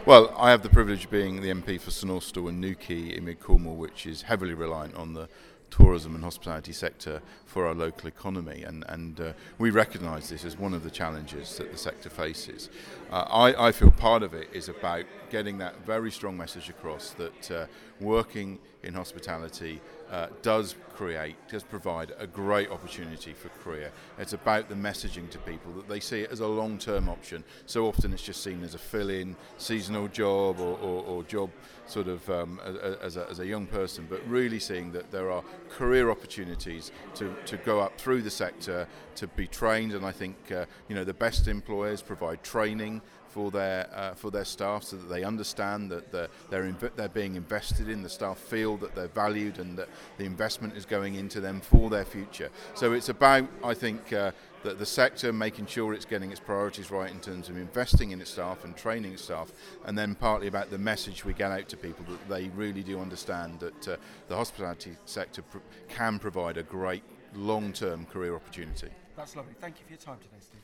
Well, 0.05 0.35
I 0.37 0.51
have 0.51 0.63
the 0.63 0.69
privilege 0.69 1.05
of 1.05 1.11
being 1.11 1.41
the 1.41 1.51
MP 1.51 1.81
for 1.81 1.93
St 1.93 2.11
Austell 2.11 2.49
and 2.49 2.61
Newquay 2.61 3.17
in 3.17 3.25
Mid 3.25 3.39
Cornwall, 3.39 3.77
which 3.77 4.05
is 4.05 4.23
heavily 4.23 4.55
reliant 4.55 4.97
on 4.97 5.15
the 5.15 5.29
tourism 5.73 6.15
and 6.15 6.23
hospitality 6.23 6.73
sector 6.73 7.23
for 7.47 7.67
our 7.67 7.75
local 7.75 8.07
economy, 8.07 8.63
and, 8.63 8.85
and 8.89 9.21
uh, 9.21 9.33
we 9.59 9.71
recognise 9.71 10.29
this 10.29 10.45
as 10.45 10.59
one 10.59 10.75
of 10.75 10.85
the 10.85 10.91
challenges 10.91 11.57
that 11.57 11.73
the 11.73 11.79
sector 11.79 12.11
faces. 12.11 12.69
Uh, 13.11 13.25
I, 13.31 13.69
I 13.69 13.73
feel 13.73 13.91
part 13.91 14.23
of 14.23 14.35
it 14.35 14.49
is 14.53 14.69
about 14.69 15.05
getting 15.31 15.59
that 15.59 15.85
very 15.87 16.11
strong 16.11 16.37
message 16.37 16.69
across 16.69 17.11
that 17.13 17.51
uh, 17.51 17.67
working 18.01 18.59
in 18.83 18.93
hospitality 18.93 19.81
uh, 20.13 20.27
does 20.43 20.77
create, 20.95 21.37
does 21.49 21.63
provide 21.63 22.13
a 22.19 22.27
great 22.27 22.71
opportunity 22.71 23.33
for 23.33 23.49
career. 23.65 23.91
It's 24.19 24.35
about 24.35 24.69
the 24.69 24.75
messaging 24.75 25.31
to 25.31 25.39
people 25.39 25.73
that 25.73 25.89
they 25.89 26.01
see 26.01 26.21
it 26.21 26.31
as 26.31 26.41
a 26.41 26.47
long 26.47 26.79
term 26.79 27.09
option. 27.09 27.43
So 27.65 27.87
often 27.87 28.13
it's 28.13 28.23
just 28.23 28.43
seen 28.45 28.63
as 28.63 28.75
a 28.75 28.79
fill 28.79 29.09
in, 29.09 29.35
seasonal 29.57 30.09
job 30.09 30.61
or, 30.61 30.79
or, 30.79 31.03
or 31.05 31.23
job 31.25 31.51
sort 31.87 32.09
of 32.09 32.29
um, 32.29 32.61
as, 33.03 33.17
a, 33.17 33.27
as 33.31 33.41
a 33.41 33.47
young 33.47 33.67
person, 33.67 34.07
but 34.09 34.21
really 34.29 34.61
seeing 34.61 34.93
that 34.93 35.11
there 35.11 35.31
are 35.31 35.43
career 35.71 36.11
opportunities 36.11 36.93
to, 37.15 37.35
to 37.47 37.57
go 37.57 37.81
up 37.81 37.99
through 37.99 38.21
the 38.21 38.31
sector, 38.31 38.87
to 39.15 39.27
be 39.29 39.47
trained. 39.47 39.93
And 39.93 40.05
I 40.05 40.13
think 40.13 40.37
uh, 40.53 40.67
you 40.89 40.95
know 40.95 41.05
the 41.05 41.15
best 41.15 41.49
employers 41.49 42.03
provide 42.03 42.43
training 42.43 43.01
for 43.33 43.51
their 43.51 43.89
uh, 43.95 44.15
for 44.15 44.31
their 44.31 44.45
staff 44.45 44.85
so 44.85 44.97
that 44.97 45.09
they 45.09 45.25
understand 45.25 45.91
that 45.91 46.13
they're 46.13 46.29
they're, 46.51 46.65
inv- 46.65 46.95
they're 46.97 47.09
being 47.09 47.35
invested 47.35 47.89
in 47.89 48.03
the 48.03 48.09
staff 48.09 48.39
feel 48.39 48.77
that 48.77 48.95
they're 48.95 49.09
valued 49.09 49.59
and 49.59 49.79
that 49.79 49.89
the 50.19 50.25
investment 50.25 50.77
is 50.77 50.85
going 50.85 51.15
into 51.15 51.41
them 51.41 51.61
for 51.61 51.89
their 51.89 52.05
future 52.05 52.51
so 52.75 52.93
it's 52.93 53.09
about 53.09 53.49
I 53.65 53.75
think 53.75 54.13
uh, 54.13 54.33
that 54.65 54.79
the 54.79 54.87
sector 54.87 55.33
making 55.33 55.67
sure 55.67 55.95
it's 55.95 56.05
getting 56.05 56.31
its 56.31 56.41
priorities 56.41 56.91
right 56.91 57.11
in 57.11 57.21
terms 57.21 57.49
of 57.49 57.57
investing 57.57 58.11
in 58.11 58.21
its 58.21 58.31
staff 58.31 58.65
and 58.65 58.77
training 58.77 59.13
its 59.13 59.23
staff 59.23 59.51
and 59.87 59.97
then 59.97 60.15
partly 60.15 60.47
about 60.47 60.71
the 60.71 60.79
message 60.79 61.25
we 61.25 61.33
get 61.33 61.51
out 61.51 61.69
to 61.71 61.77
people 61.77 62.05
that 62.09 62.29
they 62.29 62.49
really 62.51 62.83
do 62.83 63.01
understand 63.01 63.59
that 63.61 63.89
uh, 63.89 63.97
the 64.29 64.37
hospitality 64.37 64.97
sector 65.07 65.43
pr- 65.43 65.59
can 65.89 66.19
provide 66.19 66.59
a 66.59 66.63
great 66.63 67.03
long-term 67.35 68.05
career 68.07 68.35
opportunity 68.35 68.91
That's 69.17 69.37
lovely. 69.37 69.55
Thank 69.61 69.79
you 69.79 69.85
for 69.87 69.93
your 69.93 69.99
time 69.99 70.19
today, 70.19 70.41
Steve. 70.41 70.62